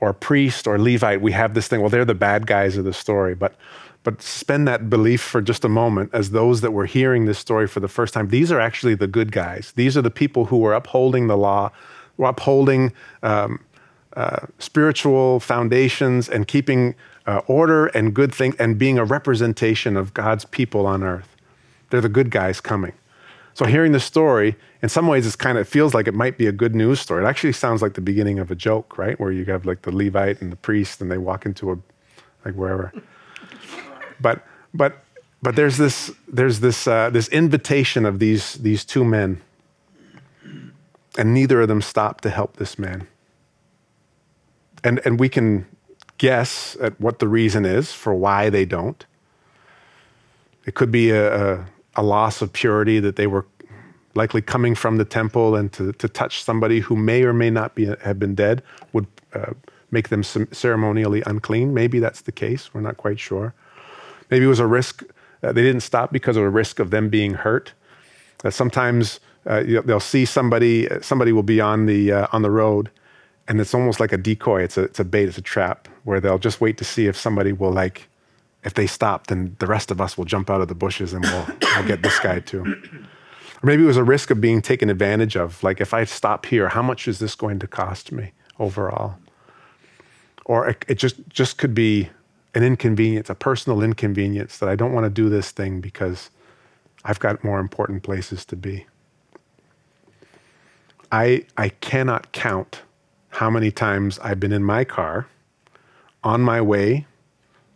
or 0.00 0.14
priest 0.14 0.66
or 0.66 0.78
Levite, 0.78 1.20
we 1.20 1.32
have 1.32 1.52
this 1.52 1.68
thing 1.68 1.80
well, 1.80 1.90
they're 1.90 2.06
the 2.06 2.14
bad 2.14 2.46
guys 2.46 2.76
of 2.78 2.84
the 2.84 2.94
story. 2.94 3.34
But 3.34 3.54
but 4.04 4.20
suspend 4.20 4.66
that 4.66 4.90
belief 4.90 5.20
for 5.20 5.40
just 5.40 5.64
a 5.64 5.68
moment 5.68 6.10
as 6.12 6.30
those 6.30 6.60
that 6.60 6.72
were 6.72 6.86
hearing 6.86 7.26
this 7.26 7.38
story 7.38 7.68
for 7.68 7.80
the 7.80 7.88
first 7.88 8.12
time. 8.14 8.28
These 8.28 8.50
are 8.50 8.60
actually 8.60 8.94
the 8.94 9.06
good 9.06 9.30
guys. 9.30 9.72
These 9.76 9.96
are 9.96 10.02
the 10.02 10.10
people 10.10 10.46
who 10.46 10.58
were 10.58 10.74
upholding 10.74 11.28
the 11.28 11.36
law, 11.36 11.70
were 12.16 12.28
upholding 12.28 12.92
um, 13.22 13.60
uh, 14.16 14.46
spiritual 14.58 15.40
foundations 15.40 16.28
and 16.28 16.48
keeping 16.48 16.94
uh, 17.26 17.40
order 17.46 17.86
and 17.88 18.14
good 18.14 18.34
things 18.34 18.54
and 18.56 18.78
being 18.78 18.98
a 18.98 19.04
representation 19.04 19.96
of 19.96 20.14
God's 20.14 20.44
people 20.44 20.86
on 20.86 21.02
earth. 21.02 21.36
They're 21.90 22.00
the 22.00 22.08
good 22.08 22.30
guys 22.30 22.60
coming. 22.60 22.92
So 23.54 23.66
hearing 23.66 23.92
the 23.92 24.00
story, 24.00 24.56
in 24.82 24.88
some 24.88 25.06
ways, 25.06 25.26
it's 25.26 25.36
kind 25.36 25.58
of 25.58 25.66
it 25.66 25.70
feels 25.70 25.94
like 25.94 26.08
it 26.08 26.14
might 26.14 26.38
be 26.38 26.46
a 26.46 26.52
good 26.52 26.74
news 26.74 27.00
story. 27.00 27.22
It 27.22 27.26
actually 27.26 27.52
sounds 27.52 27.82
like 27.82 27.94
the 27.94 28.00
beginning 28.00 28.38
of 28.38 28.50
a 28.50 28.54
joke, 28.54 28.96
right? 28.96 29.18
Where 29.20 29.30
you 29.30 29.44
have 29.46 29.66
like 29.66 29.82
the 29.82 29.94
Levite 29.94 30.40
and 30.40 30.50
the 30.50 30.56
priest, 30.56 31.00
and 31.00 31.10
they 31.10 31.18
walk 31.18 31.44
into 31.44 31.70
a 31.70 31.78
like 32.44 32.54
wherever. 32.54 32.92
But 34.20 34.42
but 34.72 35.04
but 35.42 35.54
there's 35.56 35.76
this 35.76 36.10
there's 36.26 36.60
this 36.60 36.86
uh, 36.86 37.10
this 37.10 37.28
invitation 37.28 38.06
of 38.06 38.18
these 38.20 38.54
these 38.54 38.84
two 38.84 39.04
men, 39.04 39.42
and 41.18 41.34
neither 41.34 41.60
of 41.60 41.68
them 41.68 41.82
stop 41.82 42.22
to 42.22 42.30
help 42.30 42.56
this 42.56 42.78
man. 42.78 43.06
And 44.82 45.00
and 45.04 45.20
we 45.20 45.28
can 45.28 45.66
guess 46.22 46.76
at 46.80 46.98
what 47.00 47.18
the 47.18 47.26
reason 47.26 47.64
is 47.64 47.92
for 47.92 48.14
why 48.14 48.48
they 48.48 48.64
don't. 48.64 49.04
It 50.64 50.74
could 50.76 50.92
be 50.92 51.10
a, 51.10 51.54
a, 51.54 51.66
a 51.96 52.02
loss 52.04 52.40
of 52.40 52.52
purity 52.52 53.00
that 53.00 53.16
they 53.16 53.26
were 53.26 53.44
likely 54.14 54.40
coming 54.40 54.76
from 54.76 54.98
the 54.98 55.04
temple, 55.04 55.56
and 55.56 55.72
to, 55.72 55.92
to 55.94 56.08
touch 56.08 56.44
somebody 56.44 56.78
who 56.78 56.94
may 56.94 57.24
or 57.24 57.32
may 57.32 57.50
not 57.50 57.74
be, 57.74 57.86
have 57.86 58.20
been 58.20 58.36
dead 58.36 58.62
would 58.92 59.08
uh, 59.34 59.52
make 59.90 60.10
them 60.10 60.22
ceremonially 60.22 61.24
unclean. 61.26 61.74
Maybe 61.74 61.98
that's 61.98 62.20
the 62.20 62.30
case. 62.30 62.72
We're 62.72 62.82
not 62.82 62.98
quite 62.98 63.18
sure. 63.18 63.52
Maybe 64.30 64.44
it 64.44 64.48
was 64.48 64.60
a 64.60 64.66
risk. 64.66 65.02
Uh, 65.42 65.50
they 65.50 65.62
didn't 65.62 65.82
stop 65.82 66.12
because 66.12 66.36
of 66.36 66.44
a 66.44 66.50
risk 66.50 66.78
of 66.78 66.90
them 66.90 67.08
being 67.08 67.34
hurt. 67.34 67.72
Uh, 68.44 68.50
sometimes 68.50 69.18
uh, 69.44 69.64
they'll 69.84 69.98
see 69.98 70.24
somebody. 70.24 70.86
Somebody 71.00 71.32
will 71.32 71.42
be 71.42 71.60
on 71.60 71.86
the 71.86 72.12
uh, 72.12 72.26
on 72.30 72.42
the 72.42 72.50
road, 72.50 72.90
and 73.48 73.60
it's 73.60 73.74
almost 73.74 73.98
like 73.98 74.12
a 74.12 74.18
decoy. 74.18 74.62
It's 74.62 74.78
a 74.78 74.82
it's 74.84 75.00
a 75.00 75.04
bait. 75.04 75.26
It's 75.28 75.38
a 75.38 75.42
trap 75.42 75.88
where 76.04 76.20
they'll 76.20 76.38
just 76.38 76.60
wait 76.60 76.78
to 76.78 76.84
see 76.84 77.06
if 77.06 77.16
somebody 77.16 77.52
will 77.52 77.72
like. 77.72 78.08
If 78.64 78.74
they 78.74 78.86
stop, 78.86 79.26
then 79.26 79.56
the 79.58 79.66
rest 79.66 79.90
of 79.90 80.00
us 80.00 80.16
will 80.16 80.24
jump 80.24 80.48
out 80.48 80.60
of 80.60 80.68
the 80.68 80.74
bushes 80.74 81.12
and 81.12 81.24
we'll, 81.24 81.46
we'll 81.60 81.86
get 81.86 82.02
this 82.02 82.18
guy 82.20 82.38
too. 82.38 82.62
Or 83.62 83.66
maybe 83.66 83.82
it 83.82 83.86
was 83.86 83.96
a 83.96 84.04
risk 84.04 84.30
of 84.30 84.40
being 84.40 84.62
taken 84.62 84.88
advantage 84.88 85.36
of. 85.36 85.60
Like, 85.64 85.80
if 85.80 85.92
I 85.92 86.04
stop 86.04 86.46
here, 86.46 86.68
how 86.68 86.82
much 86.82 87.08
is 87.08 87.18
this 87.18 87.34
going 87.34 87.58
to 87.58 87.66
cost 87.66 88.12
me 88.12 88.32
overall? 88.60 89.16
Or 90.44 90.68
it, 90.68 90.84
it 90.86 90.94
just, 90.94 91.16
just 91.28 91.58
could 91.58 91.74
be 91.74 92.10
an 92.54 92.62
inconvenience, 92.62 93.30
a 93.30 93.34
personal 93.34 93.82
inconvenience 93.82 94.58
that 94.58 94.68
I 94.68 94.76
don't 94.76 94.92
want 94.92 95.04
to 95.04 95.10
do 95.10 95.28
this 95.28 95.50
thing 95.50 95.80
because 95.80 96.30
I've 97.04 97.18
got 97.18 97.42
more 97.42 97.58
important 97.58 98.02
places 98.02 98.44
to 98.46 98.56
be. 98.56 98.86
I, 101.10 101.46
I 101.56 101.70
cannot 101.70 102.32
count 102.32 102.82
how 103.30 103.50
many 103.50 103.70
times 103.70 104.18
I've 104.20 104.38
been 104.38 104.52
in 104.52 104.62
my 104.62 104.84
car 104.84 105.26
on 106.24 106.40
my 106.40 106.60
way 106.60 107.06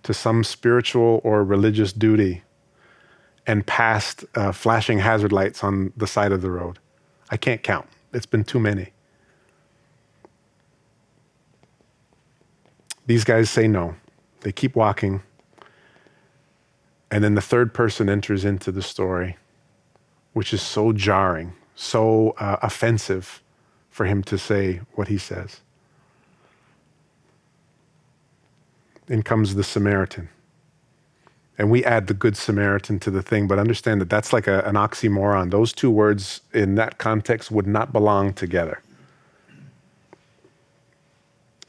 to 0.03 0.15
some 0.15 0.45
spiritual 0.45 1.21
or 1.25 1.43
religious 1.43 1.93
duty 1.93 2.43
and 3.47 3.67
passed 3.67 4.25
uh, 4.35 4.53
flashing 4.53 4.99
hazard 4.99 5.33
lights 5.33 5.63
on 5.63 5.93
the 5.97 6.07
side 6.07 6.33
of 6.33 6.43
the 6.43 6.51
road. 6.51 6.79
I 7.31 7.37
can't 7.37 7.63
count. 7.63 7.89
It's 8.13 8.27
been 8.27 8.45
too 8.45 8.61
many. 8.61 8.93
These 13.07 13.25
guys 13.25 13.51
say 13.51 13.69
no. 13.69 13.97
They 14.41 14.53
keep 14.53 14.75
walking. 14.75 15.23
And 17.11 17.23
then 17.23 17.35
the 17.35 17.41
third 17.41 17.73
person 17.73 18.09
enters 18.09 18.45
into 18.45 18.73
the 18.73 18.83
story, 18.83 19.37
which 20.33 20.53
is 20.53 20.61
so 20.61 20.93
jarring, 20.93 21.55
so 21.75 22.31
uh, 22.39 22.57
offensive 22.63 23.43
for 23.91 24.07
him 24.07 24.23
to 24.25 24.37
say 24.37 24.81
what 24.95 25.09
he 25.09 25.19
says. 25.19 25.61
In 29.09 29.23
comes 29.23 29.55
the 29.55 29.65
Samaritan. 29.65 30.29
And 31.59 31.71
we 31.71 31.85
add 31.85 32.07
the 32.07 32.15
Good 32.15 32.37
Samaritan 32.37 32.99
to 33.01 33.11
the 33.11 33.23
thing, 33.23 33.49
but 33.49 33.59
understand 33.59 34.01
that 34.01 34.11
that's 34.11 34.33
like 34.33 34.47
a, 34.47 34.61
an 34.63 34.75
oxymoron. 34.75 35.51
Those 35.51 35.73
two 35.73 35.91
words 35.91 36.43
in 36.53 36.75
that 36.75 36.99
context 36.99 37.51
would 37.51 37.67
not 37.67 37.93
belong 37.93 38.35
together 38.35 38.83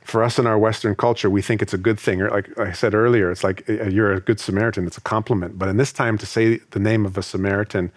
for 0.08 0.23
us 0.23 0.39
in 0.39 0.47
our 0.47 0.58
Western 0.58 0.95
culture, 0.95 1.30
we 1.30 1.41
think 1.41 1.62
it's 1.62 1.73
a 1.73 1.78
good 1.78 2.00
thing. 2.00 2.19
Like 2.19 2.58
I 2.58 2.71
said 2.71 2.93
earlier, 2.93 3.30
it's 3.30 3.43
like 3.43 3.69
uh, 3.69 3.84
you're 3.84 4.13
a 4.13 4.21
good 4.21 4.39
Samaritan. 4.39 4.88
It's 4.88 4.97
a 4.97 5.02
compliment. 5.02 5.60
But 5.60 5.67
in 5.67 5.76
this 5.76 5.91
time, 5.91 6.17
to 6.19 6.26
say 6.26 6.60
the 6.71 6.80
name 6.80 7.06
of 7.06 7.17
a 7.17 7.21
Samaritan, 7.21 7.91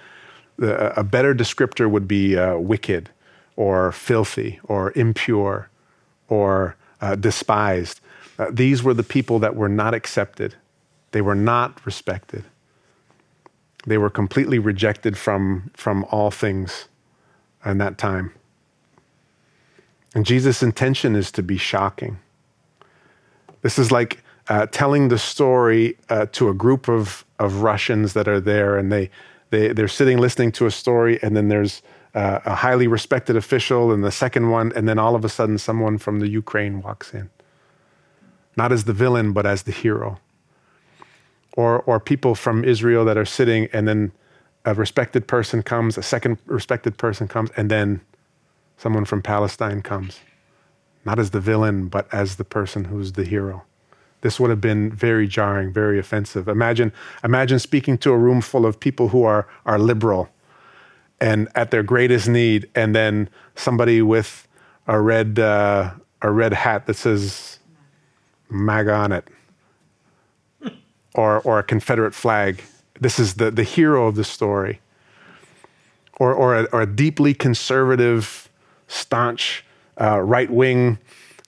a 0.58 1.04
better 1.04 1.34
descriptor 1.34 1.88
would 1.88 2.08
be 2.08 2.36
uh, 2.36 2.56
wicked, 2.58 3.10
or 3.56 3.92
filthy, 3.92 4.58
or 4.64 4.92
impure, 4.96 5.70
or 6.28 6.74
uh, 7.00 7.14
despised. 7.14 8.00
Uh, 8.40 8.46
these 8.50 8.82
were 8.82 8.94
the 8.94 9.02
people 9.02 9.38
that 9.38 9.54
were 9.54 9.68
not 9.68 9.92
accepted. 9.92 10.54
They 11.10 11.20
were 11.20 11.34
not 11.34 11.84
respected. 11.84 12.42
They 13.86 13.98
were 13.98 14.08
completely 14.08 14.58
rejected 14.58 15.18
from, 15.18 15.70
from 15.74 16.06
all 16.10 16.30
things 16.30 16.88
in 17.66 17.76
that 17.78 17.98
time. 17.98 18.32
And 20.14 20.24
Jesus' 20.24 20.62
intention 20.62 21.14
is 21.14 21.30
to 21.32 21.42
be 21.42 21.58
shocking. 21.58 22.18
This 23.60 23.78
is 23.78 23.92
like 23.92 24.22
uh, 24.48 24.66
telling 24.72 25.08
the 25.08 25.18
story 25.18 25.98
uh, 26.08 26.24
to 26.32 26.48
a 26.48 26.54
group 26.54 26.88
of, 26.88 27.26
of 27.38 27.60
Russians 27.60 28.14
that 28.14 28.26
are 28.26 28.40
there, 28.40 28.78
and 28.78 28.90
they, 28.90 29.10
they, 29.50 29.74
they're 29.74 29.86
sitting 29.86 30.16
listening 30.16 30.50
to 30.52 30.64
a 30.64 30.70
story, 30.70 31.22
and 31.22 31.36
then 31.36 31.48
there's 31.48 31.82
uh, 32.14 32.40
a 32.46 32.54
highly 32.54 32.86
respected 32.86 33.36
official, 33.36 33.92
and 33.92 34.02
the 34.02 34.10
second 34.10 34.48
one, 34.48 34.72
and 34.74 34.88
then 34.88 34.98
all 34.98 35.14
of 35.14 35.26
a 35.26 35.28
sudden, 35.28 35.58
someone 35.58 35.98
from 35.98 36.20
the 36.20 36.28
Ukraine 36.28 36.80
walks 36.80 37.12
in. 37.12 37.28
Not 38.56 38.72
as 38.72 38.84
the 38.84 38.92
villain, 38.92 39.32
but 39.32 39.46
as 39.46 39.62
the 39.62 39.72
hero. 39.72 40.18
Or, 41.56 41.80
or 41.82 42.00
people 42.00 42.34
from 42.34 42.64
Israel 42.64 43.04
that 43.04 43.18
are 43.18 43.24
sitting, 43.24 43.68
and 43.72 43.88
then 43.88 44.12
a 44.64 44.74
respected 44.74 45.26
person 45.26 45.62
comes, 45.62 45.96
a 45.98 46.02
second 46.02 46.38
respected 46.46 46.96
person 46.98 47.28
comes, 47.28 47.50
and 47.56 47.70
then 47.70 48.00
someone 48.76 49.04
from 49.04 49.22
Palestine 49.22 49.82
comes, 49.82 50.20
not 51.04 51.18
as 51.18 51.30
the 51.30 51.40
villain, 51.40 51.88
but 51.88 52.12
as 52.12 52.36
the 52.36 52.44
person 52.44 52.84
who's 52.84 53.12
the 53.12 53.24
hero. 53.24 53.64
This 54.22 54.38
would 54.38 54.50
have 54.50 54.60
been 54.60 54.92
very 54.92 55.26
jarring, 55.26 55.72
very 55.72 55.98
offensive. 55.98 56.46
Imagine, 56.46 56.92
imagine 57.24 57.58
speaking 57.58 57.96
to 57.98 58.12
a 58.12 58.18
room 58.18 58.40
full 58.40 58.66
of 58.66 58.78
people 58.78 59.08
who 59.08 59.22
are, 59.22 59.48
are 59.64 59.78
liberal 59.78 60.28
and 61.20 61.48
at 61.54 61.70
their 61.70 61.82
greatest 61.82 62.28
need, 62.28 62.68
and 62.74 62.94
then 62.94 63.28
somebody 63.54 64.02
with 64.02 64.46
a 64.86 65.00
red, 65.00 65.38
uh, 65.38 65.92
a 66.22 66.30
red 66.30 66.52
hat 66.52 66.86
that 66.86 66.94
says 66.94 67.59
MAGA 68.50 68.92
on 68.92 69.12
it, 69.12 69.28
or, 71.14 71.40
or 71.40 71.58
a 71.58 71.62
Confederate 71.62 72.14
flag. 72.14 72.62
This 73.00 73.18
is 73.18 73.34
the, 73.34 73.50
the 73.50 73.64
hero 73.64 74.06
of 74.06 74.14
the 74.14 74.24
story. 74.24 74.80
Or, 76.18 76.34
or, 76.34 76.54
a, 76.54 76.64
or 76.64 76.82
a 76.82 76.86
deeply 76.86 77.32
conservative 77.32 78.50
staunch 78.88 79.64
uh, 79.98 80.20
right 80.20 80.50
wing 80.50 80.98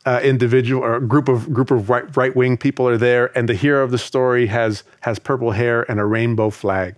uh, 0.04 0.20
individual 0.22 0.82
or 0.82 0.98
group 1.00 1.28
of 1.28 1.52
group 1.52 1.70
of 1.70 1.88
right 1.90 2.34
wing 2.34 2.56
people 2.56 2.88
are 2.88 2.96
there, 2.96 3.36
and 3.36 3.48
the 3.48 3.54
hero 3.54 3.84
of 3.84 3.90
the 3.90 3.98
story 3.98 4.46
has 4.46 4.82
has 5.00 5.18
purple 5.18 5.52
hair 5.52 5.88
and 5.90 6.00
a 6.00 6.04
rainbow 6.04 6.50
flag, 6.50 6.96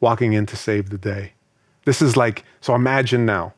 walking 0.00 0.32
in 0.32 0.46
to 0.46 0.56
save 0.56 0.90
the 0.90 0.98
day. 0.98 1.32
This 1.84 2.00
is 2.00 2.16
like 2.16 2.44
so. 2.60 2.74
Imagine 2.74 3.26
now, 3.26 3.52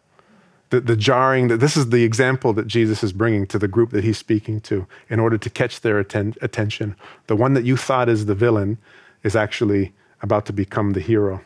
the, 0.70 0.80
the 0.80 0.96
jarring 0.96 1.48
that 1.48 1.58
this 1.58 1.76
is 1.76 1.90
the 1.90 2.04
example 2.04 2.52
that 2.54 2.66
Jesus 2.66 3.02
is 3.02 3.12
bringing 3.12 3.46
to 3.48 3.58
the 3.58 3.68
group 3.68 3.90
that 3.90 4.04
he's 4.04 4.18
speaking 4.18 4.60
to 4.62 4.86
in 5.08 5.20
order 5.20 5.36
to 5.36 5.50
catch 5.50 5.80
their 5.80 5.98
atten- 5.98 6.36
attention. 6.40 6.96
The 7.26 7.36
one 7.36 7.54
that 7.54 7.64
you 7.64 7.76
thought 7.76 8.08
is 8.08 8.26
the 8.26 8.34
villain 8.34 8.78
is 9.22 9.36
actually 9.36 9.92
about 10.22 10.46
to 10.46 10.52
become 10.52 10.92
the 10.92 11.00
hero. 11.00 11.42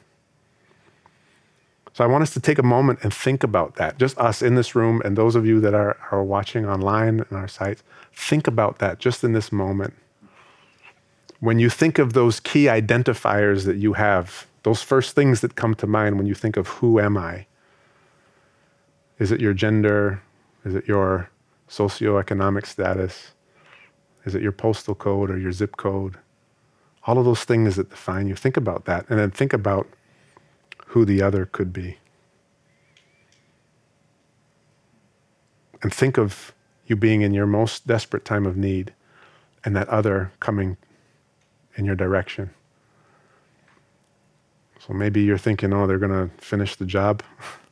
So 1.94 2.02
I 2.02 2.08
want 2.08 2.22
us 2.22 2.34
to 2.34 2.40
take 2.40 2.58
a 2.58 2.62
moment 2.62 2.98
and 3.02 3.14
think 3.14 3.44
about 3.44 3.76
that. 3.76 3.98
Just 3.98 4.18
us 4.18 4.42
in 4.42 4.56
this 4.56 4.74
room 4.74 5.00
and 5.04 5.16
those 5.16 5.36
of 5.36 5.46
you 5.46 5.60
that 5.60 5.74
are, 5.74 5.96
are 6.10 6.24
watching 6.24 6.66
online 6.66 7.20
on 7.20 7.36
our 7.36 7.48
sites, 7.48 7.82
think 8.12 8.46
about 8.46 8.78
that 8.80 8.98
just 8.98 9.22
in 9.22 9.32
this 9.32 9.52
moment. 9.52 9.94
When 11.38 11.58
you 11.58 11.70
think 11.70 11.98
of 11.98 12.12
those 12.12 12.40
key 12.40 12.64
identifiers 12.64 13.64
that 13.64 13.76
you 13.76 13.92
have, 13.92 14.46
those 14.64 14.82
first 14.82 15.14
things 15.14 15.40
that 15.40 15.54
come 15.54 15.74
to 15.76 15.86
mind 15.86 16.16
when 16.16 16.26
you 16.26 16.34
think 16.34 16.56
of 16.56 16.66
who 16.68 16.98
am 16.98 17.16
I? 17.16 17.46
Is 19.24 19.32
it 19.32 19.40
your 19.40 19.54
gender? 19.54 20.20
Is 20.66 20.74
it 20.74 20.86
your 20.86 21.30
socioeconomic 21.66 22.66
status? 22.66 23.32
Is 24.26 24.34
it 24.34 24.42
your 24.42 24.52
postal 24.52 24.94
code 24.94 25.30
or 25.30 25.38
your 25.38 25.50
zip 25.50 25.78
code? 25.78 26.18
All 27.04 27.16
of 27.16 27.24
those 27.24 27.42
things 27.44 27.76
that 27.76 27.88
define 27.88 28.28
you. 28.28 28.34
Think 28.34 28.58
about 28.58 28.84
that 28.84 29.08
and 29.08 29.18
then 29.18 29.30
think 29.30 29.54
about 29.54 29.88
who 30.88 31.06
the 31.06 31.22
other 31.22 31.46
could 31.46 31.72
be. 31.72 31.96
And 35.80 35.90
think 35.90 36.18
of 36.18 36.52
you 36.86 36.94
being 36.94 37.22
in 37.22 37.32
your 37.32 37.46
most 37.46 37.86
desperate 37.86 38.26
time 38.26 38.44
of 38.44 38.58
need 38.58 38.92
and 39.64 39.74
that 39.74 39.88
other 39.88 40.32
coming 40.38 40.76
in 41.76 41.86
your 41.86 41.96
direction. 41.96 42.50
So 44.86 44.92
maybe 44.92 45.22
you're 45.22 45.38
thinking, 45.38 45.72
oh, 45.72 45.86
they're 45.86 45.96
going 45.96 46.28
to 46.28 46.36
finish 46.44 46.76
the 46.76 46.84
job 46.84 47.22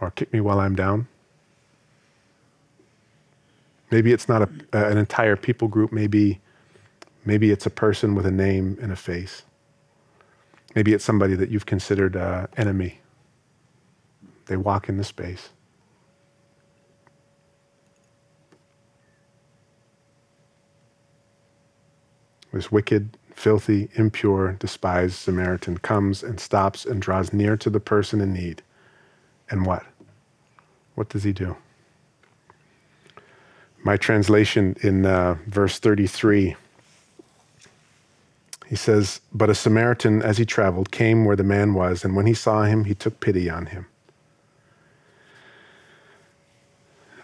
or 0.00 0.10
kick 0.10 0.32
me 0.32 0.40
while 0.40 0.60
I'm 0.60 0.74
down. 0.74 1.08
Maybe 3.90 4.12
it's 4.12 4.28
not 4.28 4.42
a, 4.42 4.50
an 4.72 4.98
entire 4.98 5.36
people 5.36 5.68
group. 5.68 5.92
Maybe, 5.92 6.40
maybe 7.24 7.50
it's 7.50 7.66
a 7.66 7.70
person 7.70 8.14
with 8.14 8.26
a 8.26 8.30
name 8.30 8.78
and 8.80 8.92
a 8.92 8.96
face. 8.96 9.42
Maybe 10.74 10.92
it's 10.94 11.04
somebody 11.04 11.34
that 11.34 11.50
you've 11.50 11.66
considered 11.66 12.14
an 12.16 12.48
enemy. 12.56 13.00
They 14.46 14.56
walk 14.56 14.88
in 14.88 14.96
the 14.96 15.04
space. 15.04 15.50
This 22.52 22.72
wicked, 22.72 23.16
filthy, 23.34 23.88
impure, 23.94 24.52
despised 24.52 25.14
Samaritan 25.14 25.78
comes 25.78 26.22
and 26.22 26.40
stops 26.40 26.84
and 26.84 27.00
draws 27.00 27.32
near 27.32 27.56
to 27.56 27.70
the 27.70 27.80
person 27.80 28.20
in 28.20 28.32
need. 28.32 28.62
And 29.50 29.66
what? 29.66 29.84
What 30.94 31.08
does 31.08 31.24
he 31.24 31.32
do? 31.32 31.56
My 33.82 33.96
translation 33.96 34.76
in 34.82 35.06
uh, 35.06 35.38
verse 35.46 35.78
33 35.78 36.56
he 38.70 38.76
says, 38.76 39.20
But 39.32 39.50
a 39.50 39.54
Samaritan, 39.56 40.22
as 40.22 40.38
he 40.38 40.44
traveled, 40.44 40.92
came 40.92 41.24
where 41.24 41.34
the 41.34 41.42
man 41.42 41.74
was, 41.74 42.04
and 42.04 42.14
when 42.14 42.26
he 42.26 42.34
saw 42.34 42.62
him, 42.62 42.84
he 42.84 42.94
took 42.94 43.18
pity 43.18 43.50
on 43.50 43.66
him. 43.66 43.86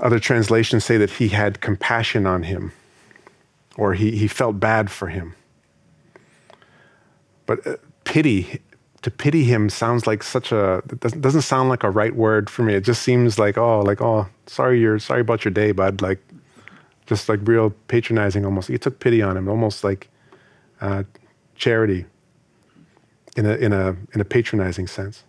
Other 0.01 0.19
translations 0.19 0.85
say 0.85 0.97
that 0.97 1.11
he 1.11 1.29
had 1.29 1.61
compassion 1.61 2.27
on 2.27 2.43
him, 2.43 2.73
or 3.77 3.95
he, 3.95 4.11
he 4.17 4.27
felt 4.27 4.59
bad 4.59 4.91
for 4.91 5.07
him. 5.07 5.37
But 7.47 7.65
uh, 7.65 7.77
pity, 8.03 8.61
to 9.07 9.11
pity 9.13 9.45
him 9.45 9.71
sounds 9.71 10.05
like 10.05 10.25
such 10.25 10.51
a, 10.51 10.83
doesn't, 10.99 11.21
doesn't 11.21 11.43
sound 11.43 11.69
like 11.69 11.85
a 11.85 11.91
right 11.91 12.17
word 12.17 12.51
for 12.51 12.65
me. 12.65 12.75
It 12.75 12.81
just 12.81 13.03
seems 13.03 13.39
like, 13.39 13.57
oh, 13.57 13.79
like, 13.79 14.03
oh, 14.03 14.27
sorry, 14.47 14.81
you're 14.81 14.99
sorry 14.99 15.21
about 15.21 15.45
your 15.45 15.53
day, 15.53 15.71
bud. 15.71 16.03
Like, 16.03 16.19
just 17.07 17.29
like 17.29 17.39
real 17.45 17.71
patronizing 17.87 18.45
almost. 18.45 18.67
He 18.67 18.77
took 18.79 18.99
pity 18.99 19.23
on 19.23 19.37
him, 19.37 19.49
almost 19.49 19.85
like, 19.85 20.09
uh, 20.81 21.05
charity 21.55 22.07
in 23.37 23.47
a, 23.47 23.55
in 23.55 23.73
a, 23.73 23.97
in 24.13 24.21
a 24.21 24.25
patronizing 24.25 24.89
sense. 24.89 25.23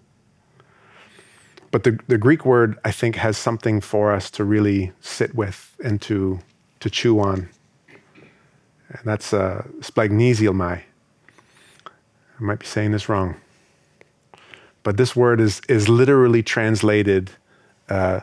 But 1.70 1.84
the, 1.84 2.00
the 2.08 2.18
Greek 2.18 2.48
word, 2.48 2.80
I 2.84 2.90
think, 2.90 3.18
has 3.18 3.38
something 3.38 3.80
for 3.80 4.12
us 4.12 4.32
to 4.32 4.44
really 4.44 4.92
sit 5.02 5.36
with 5.36 5.76
and 5.84 6.02
to, 6.02 6.40
to 6.80 6.90
chew 6.90 7.20
on. 7.20 7.48
And 8.90 9.02
that's 9.04 9.34
uh, 9.34 9.68
splagnesiomai. 9.82 10.82
I 11.86 12.44
might 12.44 12.58
be 12.58 12.66
saying 12.66 12.94
this 12.94 13.08
wrong. 13.08 13.36
But 14.88 14.96
this 14.96 15.18
word 15.18 15.42
is, 15.42 15.60
is 15.68 15.90
literally 15.90 16.42
translated 16.42 17.32
uh, 17.90 18.22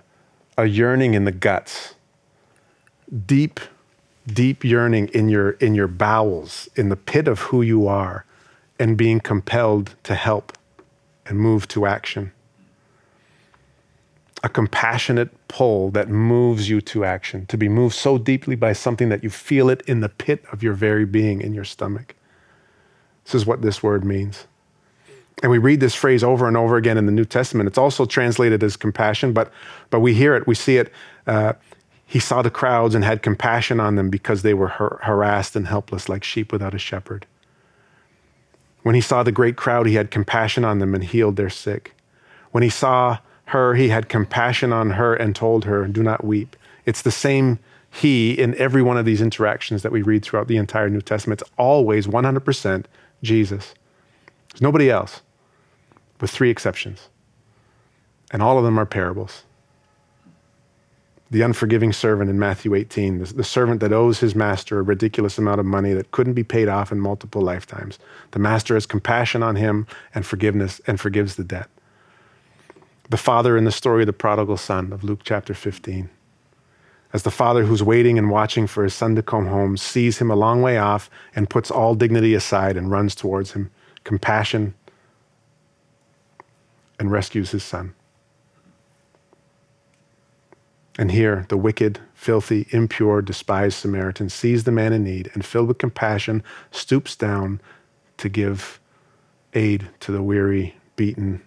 a 0.56 0.64
yearning 0.64 1.12
in 1.12 1.26
the 1.26 1.30
guts, 1.30 1.94
deep 3.26 3.60
deep 4.26 4.64
yearning 4.64 5.08
in 5.08 5.28
your 5.28 5.50
in 5.50 5.74
your 5.74 5.88
bowels, 5.88 6.70
in 6.74 6.88
the 6.88 6.96
pit 6.96 7.28
of 7.28 7.38
who 7.40 7.60
you 7.60 7.86
are, 7.86 8.24
and 8.78 8.96
being 8.96 9.20
compelled 9.20 9.94
to 10.04 10.14
help 10.14 10.56
and 11.26 11.38
move 11.38 11.68
to 11.68 11.84
action. 11.84 12.32
A 14.42 14.48
compassionate 14.48 15.32
pull 15.48 15.90
that 15.90 16.08
moves 16.08 16.70
you 16.70 16.80
to 16.80 17.04
action, 17.04 17.44
to 17.44 17.58
be 17.58 17.68
moved 17.68 17.94
so 17.94 18.16
deeply 18.16 18.56
by 18.56 18.72
something 18.72 19.10
that 19.10 19.22
you 19.22 19.28
feel 19.28 19.68
it 19.68 19.82
in 19.82 20.00
the 20.00 20.08
pit 20.08 20.42
of 20.50 20.62
your 20.62 20.72
very 20.72 21.04
being, 21.04 21.42
in 21.42 21.52
your 21.52 21.64
stomach. 21.64 22.14
This 23.24 23.34
is 23.34 23.44
what 23.44 23.60
this 23.60 23.82
word 23.82 24.02
means. 24.02 24.46
And 25.44 25.50
we 25.50 25.58
read 25.58 25.80
this 25.80 25.94
phrase 25.94 26.24
over 26.24 26.48
and 26.48 26.56
over 26.56 26.78
again 26.78 26.96
in 26.96 27.04
the 27.04 27.12
New 27.12 27.26
Testament. 27.26 27.66
It's 27.66 27.76
also 27.76 28.06
translated 28.06 28.62
as 28.64 28.78
compassion, 28.78 29.34
but, 29.34 29.52
but 29.90 30.00
we 30.00 30.14
hear 30.14 30.34
it, 30.34 30.46
we 30.46 30.54
see 30.54 30.78
it 30.78 30.90
uh, 31.26 31.52
he 32.06 32.18
saw 32.18 32.40
the 32.40 32.50
crowds 32.50 32.94
and 32.94 33.04
had 33.04 33.20
compassion 33.22 33.78
on 33.78 33.96
them 33.96 34.08
because 34.08 34.40
they 34.40 34.54
were 34.54 34.68
har- 34.68 35.00
harassed 35.02 35.54
and 35.54 35.66
helpless 35.66 36.08
like 36.08 36.24
sheep 36.24 36.50
without 36.50 36.74
a 36.74 36.78
shepherd. 36.78 37.26
When 38.84 38.94
he 38.94 39.02
saw 39.02 39.22
the 39.22 39.32
great 39.32 39.56
crowd, 39.56 39.86
he 39.86 39.96
had 39.96 40.10
compassion 40.10 40.64
on 40.64 40.78
them 40.78 40.94
and 40.94 41.04
healed 41.04 41.36
their 41.36 41.50
sick. 41.50 41.94
When 42.52 42.62
he 42.62 42.70
saw 42.70 43.18
her, 43.46 43.74
he 43.74 43.88
had 43.90 44.08
compassion 44.08 44.72
on 44.72 44.92
her 44.92 45.14
and 45.14 45.36
told 45.36 45.66
her, 45.66 45.86
Do 45.86 46.02
not 46.02 46.24
weep. 46.24 46.56
It's 46.86 47.02
the 47.02 47.10
same 47.10 47.58
he 47.90 48.32
in 48.32 48.54
every 48.54 48.80
one 48.80 48.96
of 48.96 49.04
these 49.04 49.20
interactions 49.20 49.82
that 49.82 49.92
we 49.92 50.00
read 50.00 50.24
throughout 50.24 50.48
the 50.48 50.56
entire 50.56 50.88
New 50.88 51.02
Testament. 51.02 51.42
It's 51.42 51.50
always 51.58 52.06
100% 52.06 52.84
Jesus. 53.22 53.74
There's 54.50 54.62
nobody 54.62 54.88
else, 54.88 55.20
with 56.20 56.30
three 56.30 56.50
exceptions. 56.50 57.08
And 58.30 58.42
all 58.42 58.58
of 58.58 58.64
them 58.64 58.78
are 58.78 58.86
parables 58.86 59.44
the 61.34 61.42
unforgiving 61.42 61.92
servant 61.92 62.30
in 62.30 62.38
Matthew 62.38 62.76
18, 62.76 63.18
the, 63.18 63.34
the, 63.34 63.42
servant 63.42 63.80
that 63.80 63.92
owes 63.92 64.20
his 64.20 64.36
master 64.36 64.78
a 64.78 64.82
ridiculous 64.82 65.36
amount 65.36 65.58
of 65.58 65.66
money 65.66 65.92
that 65.92 66.12
couldn't 66.12 66.34
be 66.34 66.44
paid 66.44 66.68
off 66.68 66.92
in 66.92 67.00
multiple 67.00 67.42
lifetimes. 67.42 67.98
The 68.30 68.38
master 68.38 68.74
has 68.74 68.86
compassion 68.86 69.42
on 69.42 69.56
him 69.56 69.88
and 70.14 70.24
forgiveness 70.24 70.80
and 70.86 71.00
forgives 71.00 71.34
the 71.34 71.42
debt. 71.42 71.68
The 73.10 73.16
father 73.16 73.56
in 73.56 73.64
the 73.64 73.72
story 73.72 74.04
of 74.04 74.06
the 74.06 74.12
prodigal 74.12 74.56
son 74.58 74.92
of 74.92 75.02
Luke 75.02 75.22
chapter 75.24 75.54
15. 75.54 76.08
As 77.12 77.24
the 77.24 77.32
father 77.32 77.64
who's 77.64 77.82
waiting 77.82 78.16
and 78.16 78.30
watching 78.30 78.68
for 78.68 78.84
his 78.84 78.94
son 78.94 79.16
to 79.16 79.22
come 79.22 79.46
home 79.46 79.76
sees 79.76 80.18
him 80.18 80.30
a 80.30 80.36
long 80.36 80.62
way 80.62 80.78
off 80.78 81.10
and 81.34 81.50
puts 81.50 81.68
all 81.68 81.96
dignity 81.96 82.34
aside 82.34 82.76
and 82.76 82.92
runs 82.92 83.14
towards 83.16 83.52
him, 83.52 83.72
compassion, 84.04 84.74
and 86.98 87.10
rescues 87.10 87.50
his 87.50 87.62
son. 87.62 87.94
And 90.96 91.10
here, 91.10 91.44
the 91.48 91.56
wicked, 91.56 91.98
filthy, 92.14 92.68
impure, 92.70 93.20
despised 93.20 93.76
Samaritan 93.76 94.28
sees 94.28 94.64
the 94.64 94.70
man 94.70 94.92
in 94.92 95.02
need 95.02 95.30
and, 95.34 95.44
filled 95.44 95.68
with 95.68 95.78
compassion, 95.78 96.42
stoops 96.70 97.16
down 97.16 97.60
to 98.18 98.28
give 98.28 98.80
aid 99.54 99.88
to 100.00 100.12
the 100.12 100.22
weary, 100.22 100.76
beaten, 100.94 101.42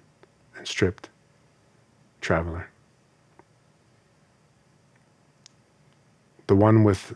and 0.58 0.68
stripped 0.68 1.10
traveler. 2.20 2.70
The 6.48 6.56
one 6.56 6.84
with 6.84 7.14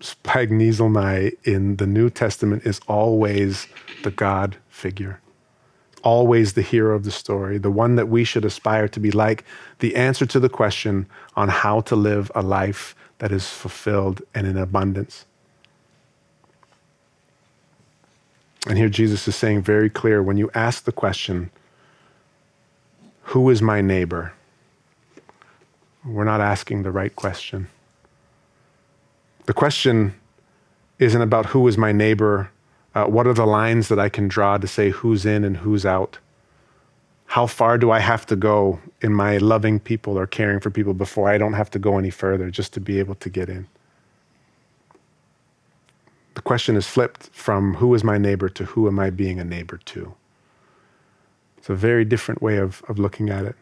splagnesiomai 0.00 1.36
in 1.44 1.76
the 1.76 1.86
New 1.86 2.10
Testament 2.10 2.66
is 2.66 2.80
always 2.88 3.66
the 4.02 4.10
God 4.10 4.56
figure 4.68 5.20
always 6.02 6.52
the 6.52 6.62
hero 6.62 6.94
of 6.94 7.04
the 7.04 7.10
story, 7.10 7.58
the 7.58 7.70
one 7.70 7.96
that 7.96 8.08
we 8.08 8.24
should 8.24 8.44
aspire 8.44 8.88
to 8.88 9.00
be 9.00 9.10
like, 9.10 9.44
the 9.78 9.96
answer 9.96 10.26
to 10.26 10.40
the 10.40 10.48
question 10.48 11.06
on 11.36 11.48
how 11.48 11.80
to 11.82 11.96
live 11.96 12.30
a 12.34 12.42
life 12.42 12.94
that 13.18 13.32
is 13.32 13.48
fulfilled 13.48 14.22
and 14.34 14.46
in 14.46 14.56
abundance. 14.56 15.26
And 18.66 18.76
here 18.76 18.88
Jesus 18.88 19.26
is 19.26 19.36
saying 19.36 19.62
very 19.62 19.88
clear 19.88 20.22
when 20.22 20.36
you 20.36 20.50
ask 20.54 20.84
the 20.84 20.92
question, 20.92 21.50
Who 23.24 23.48
is 23.48 23.62
my 23.62 23.80
neighbor? 23.80 24.34
We're 26.04 26.24
not 26.24 26.40
asking 26.40 26.82
the 26.82 26.90
right 26.90 27.14
question. 27.14 27.68
The 29.46 29.54
question 29.54 30.14
isn't 30.98 31.20
about 31.20 31.46
who 31.46 31.66
is 31.68 31.76
my 31.76 31.92
neighbor, 31.92 32.50
uh, 32.94 33.04
what 33.04 33.26
are 33.26 33.34
the 33.34 33.46
lines 33.46 33.88
that 33.88 33.98
I 33.98 34.08
can 34.08 34.28
draw 34.28 34.58
to 34.58 34.66
say 34.66 34.90
who's 34.90 35.24
in 35.24 35.44
and 35.44 35.56
who's 35.56 35.86
out. 35.86 36.18
How 37.26 37.46
far 37.46 37.78
do 37.78 37.92
I 37.92 38.00
have 38.00 38.26
to 38.26 38.36
go 38.36 38.80
in 39.00 39.14
my 39.14 39.38
loving 39.38 39.78
people 39.78 40.18
or 40.18 40.26
caring 40.26 40.58
for 40.58 40.70
people 40.70 40.94
before 40.94 41.28
I 41.28 41.38
don't 41.38 41.52
have 41.52 41.70
to 41.70 41.78
go 41.78 41.96
any 41.96 42.10
further 42.10 42.50
just 42.50 42.72
to 42.74 42.80
be 42.80 42.98
able 42.98 43.14
to 43.16 43.30
get 43.30 43.48
in? 43.48 43.68
The 46.34 46.42
question 46.42 46.76
is 46.76 46.86
flipped 46.86 47.28
from 47.32 47.74
who 47.74 47.94
is 47.94 48.02
my 48.02 48.18
neighbor 48.18 48.48
to 48.48 48.64
who 48.64 48.88
am 48.88 48.98
I 48.98 49.10
being 49.10 49.38
a 49.38 49.44
neighbor 49.44 49.78
to? 49.84 50.14
It's 51.58 51.68
a 51.68 51.74
very 51.74 52.04
different 52.04 52.42
way 52.42 52.56
of, 52.56 52.82
of 52.88 52.98
looking 52.98 53.30
at 53.30 53.44
it. 53.44 53.56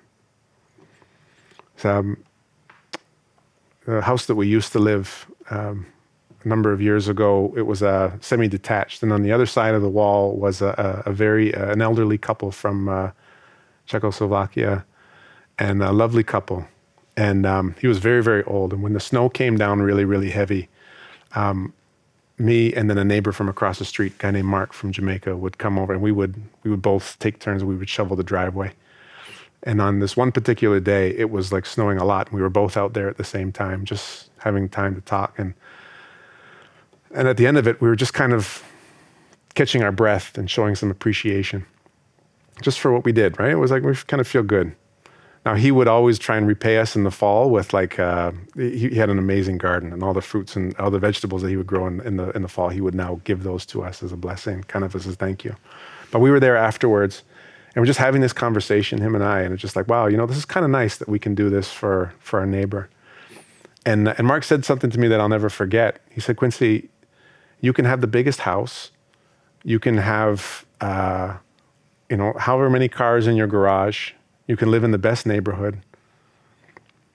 So, 1.77 1.99
um, 1.99 2.25
the 3.85 4.03
house 4.03 4.27
that 4.27 4.35
we 4.35 4.47
used 4.47 4.73
to 4.73 4.79
live 4.79 5.27
um, 5.51 5.87
a 6.45 6.49
number 6.49 6.73
of 6.73 6.81
years 6.81 7.09
ago, 7.09 7.53
it 7.57 7.63
was 7.63 7.83
a 7.83 8.17
semi-detached, 8.21 9.03
and 9.03 9.13
on 9.13 9.23
the 9.23 9.33
other 9.33 9.47
side 9.47 9.75
of 9.75 9.83
the 9.83 9.89
wall 9.89 10.37
was 10.37 10.63
a, 10.63 11.03
a, 11.07 11.11
a 11.11 11.13
very 11.13 11.55
uh, 11.55 11.73
an 11.73 11.83
elderly 11.83 12.19
couple 12.19 12.51
from 12.51 12.89
uh, 12.89 13.11
Czechoslovakia, 13.87 14.85
and 15.59 15.83
a 15.83 15.93
lovely 15.93 16.23
couple. 16.23 16.67
And 17.17 17.45
um, 17.47 17.75
he 17.81 17.89
was 17.89 17.99
very 17.99 18.23
very 18.23 18.45
old. 18.45 18.73
And 18.73 18.83
when 18.83 18.93
the 18.93 19.01
snow 19.01 19.29
came 19.29 19.57
down 19.57 19.81
really 19.81 20.05
really 20.05 20.31
heavy, 20.31 20.69
um, 21.35 21.73
me 22.39 22.73
and 22.73 22.89
then 22.89 22.99
a 22.99 23.05
neighbor 23.05 23.33
from 23.33 23.49
across 23.49 23.79
the 23.79 23.85
street, 23.85 24.13
a 24.15 24.19
guy 24.19 24.31
named 24.31 24.47
Mark 24.47 24.73
from 24.73 24.93
Jamaica, 24.93 25.37
would 25.37 25.59
come 25.59 25.79
over, 25.79 25.93
and 25.93 26.03
we 26.03 26.13
would 26.13 26.41
we 26.63 26.71
would 26.71 26.83
both 26.83 27.19
take 27.19 27.41
turns. 27.41 27.65
We 27.65 27.77
would 27.77 27.89
shovel 27.89 28.17
the 28.17 28.23
driveway. 28.23 28.73
And 29.65 29.81
on 29.81 29.99
this 29.99 30.17
one 30.17 30.31
particular 30.31 30.79
day, 30.79 31.11
it 31.17 31.31
was 31.31 31.53
like 31.53 31.67
snowing 31.67 31.99
a 31.99 32.05
lot. 32.05 32.29
And 32.29 32.37
We 32.37 32.43
were 32.43 32.49
both 32.51 32.77
out 32.77 32.95
there 32.95 33.09
at 33.09 33.17
the 33.17 33.25
same 33.25 33.51
time, 33.51 33.85
just 33.85 34.31
having 34.39 34.69
time 34.69 34.95
to 34.95 35.01
talk. 35.01 35.37
And 35.37 35.55
and 37.15 37.29
at 37.29 37.37
the 37.37 37.47
end 37.47 37.59
of 37.59 37.67
it, 37.67 37.81
we 37.81 37.89
were 37.89 37.97
just 37.97 38.15
kind 38.15 38.33
of 38.33 38.63
catching 39.55 39.83
our 39.83 39.93
breath 39.93 40.39
and 40.39 40.51
showing 40.51 40.75
some 40.75 40.91
appreciation 40.91 41.67
just 42.63 42.79
for 42.81 42.93
what 42.93 43.05
we 43.05 43.13
did, 43.13 43.39
right? 43.39 43.51
It 43.51 43.57
was 43.57 43.71
like 43.71 43.83
we 43.83 43.95
kind 43.95 44.21
of 44.21 44.27
feel 44.27 44.43
good. 44.43 44.75
Now, 45.45 45.55
he 45.55 45.71
would 45.71 45.89
always 45.89 46.19
try 46.19 46.37
and 46.37 46.47
repay 46.47 46.79
us 46.79 46.97
in 46.97 47.05
the 47.05 47.11
fall 47.11 47.51
with 47.51 47.73
like, 47.73 47.99
uh, 47.99 48.33
he, 48.55 48.91
he, 48.91 48.95
had 48.97 49.09
an 49.09 49.19
amazing 49.19 49.57
garden 49.57 49.93
and 49.93 50.03
all 50.03 50.13
the 50.13 50.21
fruits 50.21 50.57
and 50.57 50.77
all 50.77 50.91
the 50.91 50.99
vegetables 50.99 51.43
that 51.43 51.49
he 51.49 51.57
would 51.57 51.67
grow 51.67 51.87
in, 51.87 52.01
in, 52.01 52.17
the, 52.17 52.31
in 52.31 52.43
the 52.43 52.49
fall, 52.49 52.69
he 52.69 52.81
would 52.81 52.95
now 52.95 53.21
give 53.25 53.45
those 53.45 53.65
to 53.67 53.83
us 53.83 54.03
as 54.03 54.13
a 54.13 54.17
blessing, 54.17 54.65
kind 54.65 54.85
of 54.85 54.95
as 54.95 55.07
a 55.07 55.15
thank 55.15 55.45
you. 55.45 55.55
But 56.11 56.19
we 56.19 56.31
were 56.31 56.41
there 56.41 56.57
afterwards 56.57 57.23
and 57.75 57.83
we're 57.83 57.87
just 57.87 57.99
having 57.99 58.21
this 58.21 58.33
conversation, 58.33 59.01
him 59.01 59.15
and 59.15 59.23
I, 59.23 59.41
and 59.41 59.53
it's 59.53 59.63
just 59.63 59.77
like, 59.77 59.89
wow, 59.89 60.07
you 60.07 60.17
know, 60.17 60.27
this 60.27 60.37
is 60.37 60.45
kind 60.45 60.65
of 60.65 60.71
nice 60.71 60.97
that 60.99 61.09
we 61.09 61.19
can 61.19 61.35
do 61.35 61.49
this 61.49 61.71
for, 61.71 62.13
for 62.19 62.41
our 62.41 62.47
neighbor. 62.47 62.91
And, 63.87 64.09
and 64.09 64.27
Mark 64.27 64.45
said 64.45 64.65
something 64.65 64.91
to 64.91 64.99
me 64.99 65.09
that 65.09 65.21
I'll 65.21 65.29
never 65.29 65.49
forget. 65.49 66.01
He 66.11 66.21
said, 66.21 66.37
Quincy, 66.37 66.89
you 67.61 67.73
can 67.73 67.85
have 67.85 68.01
the 68.01 68.07
biggest 68.07 68.41
house. 68.41 68.91
You 69.65 69.79
can 69.79 69.97
have, 69.99 70.65
uh, 70.81 71.37
you 72.09 72.17
know, 72.17 72.33
however 72.39 72.71
many 72.71 72.89
cars 72.89 73.27
in 73.27 73.37
your 73.37 73.47
garage. 73.47 74.13
You 74.47 74.57
can 74.57 74.71
live 74.71 74.85
in 74.85 74.93
the 74.93 74.99
best 74.99 75.27
neighborhood. 75.27 75.81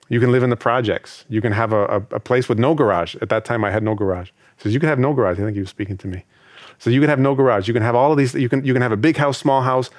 You 0.08 0.20
can 0.20 0.30
live 0.30 0.42
in 0.42 0.50
the 0.50 0.56
projects. 0.56 1.24
You 1.28 1.40
can 1.40 1.52
have 1.52 1.72
a, 1.72 1.84
a, 1.84 1.96
a 2.16 2.20
place 2.20 2.48
with 2.48 2.58
no 2.58 2.74
garage. 2.74 3.16
At 3.16 3.30
that 3.30 3.44
time, 3.44 3.64
I 3.64 3.70
had 3.70 3.82
no 3.82 3.94
garage. 3.94 4.28
He 4.56 4.62
says, 4.62 4.74
you 4.74 4.80
can 4.80 4.88
have 4.88 4.98
no 4.98 5.12
garage. 5.14 5.38
I 5.38 5.42
think 5.42 5.54
he 5.54 5.60
was 5.60 5.70
speaking 5.70 5.96
to 5.98 6.06
me. 6.06 6.24
So 6.78 6.90
you 6.90 7.00
can 7.00 7.08
have 7.08 7.18
no 7.18 7.34
garage. 7.34 7.66
You 7.66 7.74
can 7.74 7.82
have 7.82 7.94
all 7.94 8.12
of 8.12 8.18
these. 8.18 8.34
You 8.34 8.48
can, 8.48 8.64
you 8.64 8.72
can 8.72 8.82
have 8.82 8.92
a 8.92 8.96
big 8.96 9.16
house, 9.16 9.38
small 9.38 9.62
house. 9.62 9.90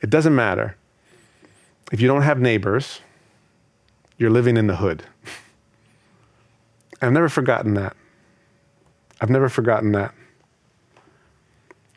It 0.00 0.10
doesn't 0.10 0.34
matter. 0.34 0.76
If 1.92 2.00
you 2.00 2.08
don't 2.08 2.22
have 2.22 2.40
neighbors, 2.40 3.00
you're 4.18 4.30
living 4.30 4.56
in 4.56 4.66
the 4.66 4.76
hood. 4.76 5.04
I've 7.02 7.12
never 7.12 7.28
forgotten 7.28 7.74
that. 7.74 7.96
I've 9.22 9.30
never 9.30 9.48
forgotten 9.48 9.92
that. 9.92 10.12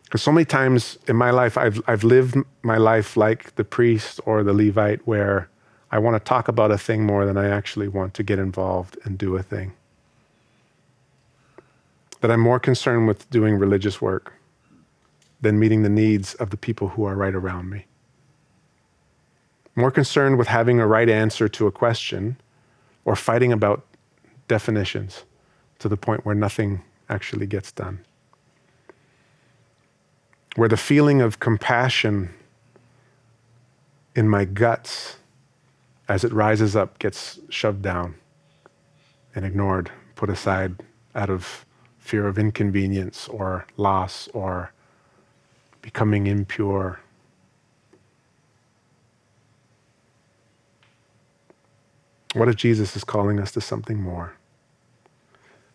Because 0.03 0.21
so 0.21 0.31
many 0.31 0.45
times 0.45 0.99
in 1.07 1.15
my 1.15 1.31
life, 1.31 1.57
I've, 1.57 1.81
I've 1.87 2.03
lived 2.03 2.37
my 2.61 2.77
life 2.77 3.17
like 3.17 3.55
the 3.55 3.63
priest 3.63 4.19
or 4.27 4.43
the 4.43 4.53
Levite, 4.53 5.07
where 5.07 5.49
I 5.91 5.97
want 5.97 6.15
to 6.15 6.19
talk 6.19 6.47
about 6.47 6.69
a 6.69 6.77
thing 6.77 7.03
more 7.03 7.25
than 7.25 7.35
I 7.35 7.49
actually 7.49 7.87
want 7.87 8.13
to 8.13 8.23
get 8.23 8.37
involved 8.37 8.99
and 9.03 9.17
do 9.17 9.35
a 9.35 9.41
thing. 9.41 9.73
That 12.21 12.29
I'm 12.29 12.41
more 12.41 12.59
concerned 12.59 13.07
with 13.07 13.27
doing 13.31 13.55
religious 13.55 13.99
work 13.99 14.33
than 15.41 15.57
meeting 15.57 15.81
the 15.81 15.89
needs 15.89 16.35
of 16.35 16.51
the 16.51 16.57
people 16.57 16.89
who 16.89 17.05
are 17.05 17.15
right 17.15 17.33
around 17.33 17.71
me. 17.71 17.85
More 19.75 19.91
concerned 19.91 20.37
with 20.37 20.47
having 20.47 20.79
a 20.79 20.85
right 20.85 21.09
answer 21.09 21.49
to 21.49 21.65
a 21.65 21.71
question 21.71 22.37
or 23.03 23.15
fighting 23.15 23.51
about 23.51 23.83
definitions 24.47 25.23
to 25.79 25.89
the 25.89 25.97
point 25.97 26.23
where 26.23 26.35
nothing 26.35 26.83
actually 27.09 27.45
gets 27.45 27.71
done. 27.71 27.99
Where 30.55 30.69
the 30.69 30.77
feeling 30.77 31.21
of 31.21 31.39
compassion 31.39 32.33
in 34.15 34.29
my 34.29 34.45
guts 34.45 35.17
as 36.07 36.23
it 36.23 36.31
rises 36.31 36.75
up 36.75 36.99
gets 36.99 37.39
shoved 37.49 37.81
down 37.81 38.15
and 39.33 39.45
ignored, 39.45 39.91
put 40.15 40.29
aside 40.29 40.75
out 41.13 41.29
of 41.29 41.65
fear 41.97 42.27
of 42.27 42.37
inconvenience 42.37 43.27
or 43.27 43.65
loss 43.77 44.29
or 44.33 44.71
becoming 45.81 46.27
impure. 46.27 46.99
What 52.33 52.47
if 52.47 52.55
Jesus 52.55 52.95
is 52.95 53.03
calling 53.03 53.39
us 53.39 53.51
to 53.53 53.61
something 53.61 53.99
more? 53.99 54.34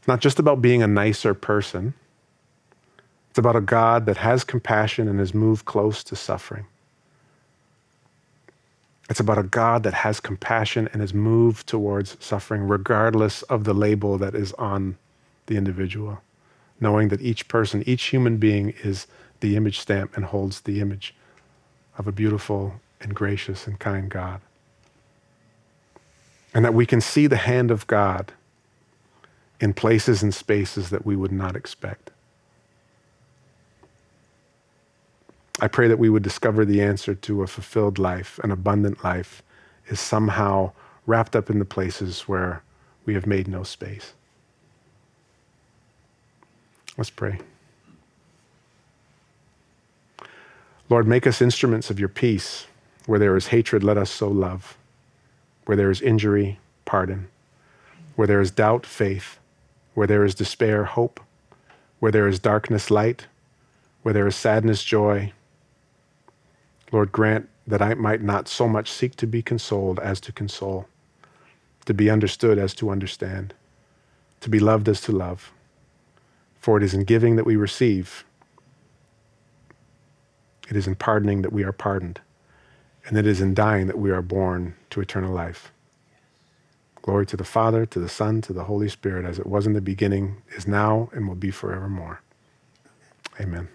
It's 0.00 0.08
not 0.08 0.20
just 0.20 0.38
about 0.38 0.62
being 0.62 0.82
a 0.82 0.86
nicer 0.86 1.34
person. 1.34 1.92
It's 3.28 3.38
about 3.38 3.54
a 3.54 3.60
God 3.60 4.06
that 4.06 4.16
has 4.16 4.44
compassion 4.44 5.08
and 5.08 5.20
is 5.20 5.34
moved 5.34 5.66
close 5.66 6.02
to 6.04 6.16
suffering. 6.16 6.64
It's 9.10 9.20
about 9.20 9.36
a 9.36 9.42
God 9.42 9.82
that 9.82 9.92
has 9.92 10.18
compassion 10.18 10.88
and 10.94 11.02
is 11.02 11.12
moved 11.12 11.66
towards 11.66 12.16
suffering, 12.18 12.62
regardless 12.62 13.42
of 13.42 13.64
the 13.64 13.74
label 13.74 14.16
that 14.16 14.34
is 14.34 14.54
on 14.54 14.96
the 15.46 15.58
individual, 15.58 16.22
knowing 16.80 17.08
that 17.08 17.20
each 17.20 17.46
person, 17.46 17.82
each 17.86 18.04
human 18.04 18.38
being 18.38 18.72
is 18.82 19.06
the 19.40 19.54
image 19.54 19.80
stamp 19.80 20.16
and 20.16 20.24
holds 20.24 20.62
the 20.62 20.80
image 20.80 21.14
of 21.98 22.06
a 22.06 22.12
beautiful 22.12 22.80
and 23.02 23.14
gracious 23.14 23.66
and 23.66 23.78
kind 23.78 24.08
God. 24.08 24.40
And 26.54 26.64
that 26.64 26.72
we 26.72 26.86
can 26.86 27.02
see 27.02 27.26
the 27.26 27.36
hand 27.36 27.70
of 27.70 27.86
God 27.86 28.32
in 29.60 29.74
places 29.74 30.22
and 30.22 30.34
spaces 30.34 30.90
that 30.90 31.06
we 31.06 31.16
would 31.16 31.32
not 31.32 31.54
expect. 31.54 32.10
I 35.60 35.68
pray 35.68 35.88
that 35.88 35.98
we 35.98 36.08
would 36.08 36.22
discover 36.22 36.64
the 36.64 36.82
answer 36.82 37.14
to 37.14 37.42
a 37.42 37.46
fulfilled 37.46 37.98
life, 37.98 38.40
an 38.42 38.50
abundant 38.50 39.04
life, 39.04 39.42
is 39.88 40.00
somehow 40.00 40.72
wrapped 41.06 41.36
up 41.36 41.50
in 41.50 41.58
the 41.58 41.66
places 41.66 42.22
where 42.22 42.62
we 43.04 43.14
have 43.14 43.26
made 43.26 43.48
no 43.48 43.62
space. 43.62 44.14
Let's 46.96 47.10
pray. 47.10 47.40
Lord, 50.88 51.06
make 51.06 51.26
us 51.26 51.42
instruments 51.42 51.90
of 51.90 52.00
your 52.00 52.08
peace. 52.08 52.66
Where 53.06 53.18
there 53.18 53.36
is 53.36 53.48
hatred, 53.48 53.84
let 53.84 53.98
us 53.98 54.10
sow 54.10 54.28
love. 54.28 54.76
Where 55.66 55.76
there 55.76 55.90
is 55.90 56.00
injury, 56.02 56.60
pardon. 56.84 57.28
Where 58.16 58.28
there 58.28 58.40
is 58.40 58.50
doubt, 58.50 58.86
faith. 58.86 59.39
Where 59.94 60.06
there 60.06 60.24
is 60.24 60.34
despair, 60.34 60.84
hope. 60.84 61.20
Where 61.98 62.12
there 62.12 62.28
is 62.28 62.38
darkness, 62.38 62.90
light. 62.90 63.26
Where 64.02 64.14
there 64.14 64.26
is 64.26 64.36
sadness, 64.36 64.82
joy. 64.82 65.32
Lord, 66.92 67.12
grant 67.12 67.48
that 67.66 67.82
I 67.82 67.94
might 67.94 68.22
not 68.22 68.48
so 68.48 68.68
much 68.68 68.90
seek 68.90 69.14
to 69.16 69.26
be 69.26 69.42
consoled 69.42 70.00
as 70.00 70.20
to 70.20 70.32
console, 70.32 70.86
to 71.86 71.94
be 71.94 72.10
understood 72.10 72.58
as 72.58 72.74
to 72.74 72.90
understand, 72.90 73.54
to 74.40 74.50
be 74.50 74.58
loved 74.58 74.88
as 74.88 75.00
to 75.02 75.12
love. 75.12 75.52
For 76.60 76.76
it 76.76 76.82
is 76.82 76.94
in 76.94 77.04
giving 77.04 77.36
that 77.36 77.46
we 77.46 77.56
receive, 77.56 78.24
it 80.68 80.76
is 80.76 80.86
in 80.86 80.94
pardoning 80.94 81.42
that 81.42 81.52
we 81.52 81.64
are 81.64 81.72
pardoned, 81.72 82.20
and 83.06 83.16
it 83.16 83.26
is 83.26 83.40
in 83.40 83.54
dying 83.54 83.86
that 83.86 83.98
we 83.98 84.10
are 84.10 84.22
born 84.22 84.74
to 84.90 85.00
eternal 85.00 85.32
life. 85.32 85.72
Glory 87.02 87.26
to 87.26 87.36
the 87.36 87.44
Father, 87.44 87.86
to 87.86 87.98
the 87.98 88.08
Son, 88.08 88.42
to 88.42 88.52
the 88.52 88.64
Holy 88.64 88.88
Spirit, 88.88 89.24
as 89.26 89.38
it 89.38 89.46
was 89.46 89.66
in 89.66 89.72
the 89.74 89.80
beginning, 89.80 90.42
is 90.56 90.66
now, 90.68 91.10
and 91.12 91.28
will 91.28 91.34
be 91.36 91.50
forevermore. 91.50 92.22
Amen. 93.40 93.68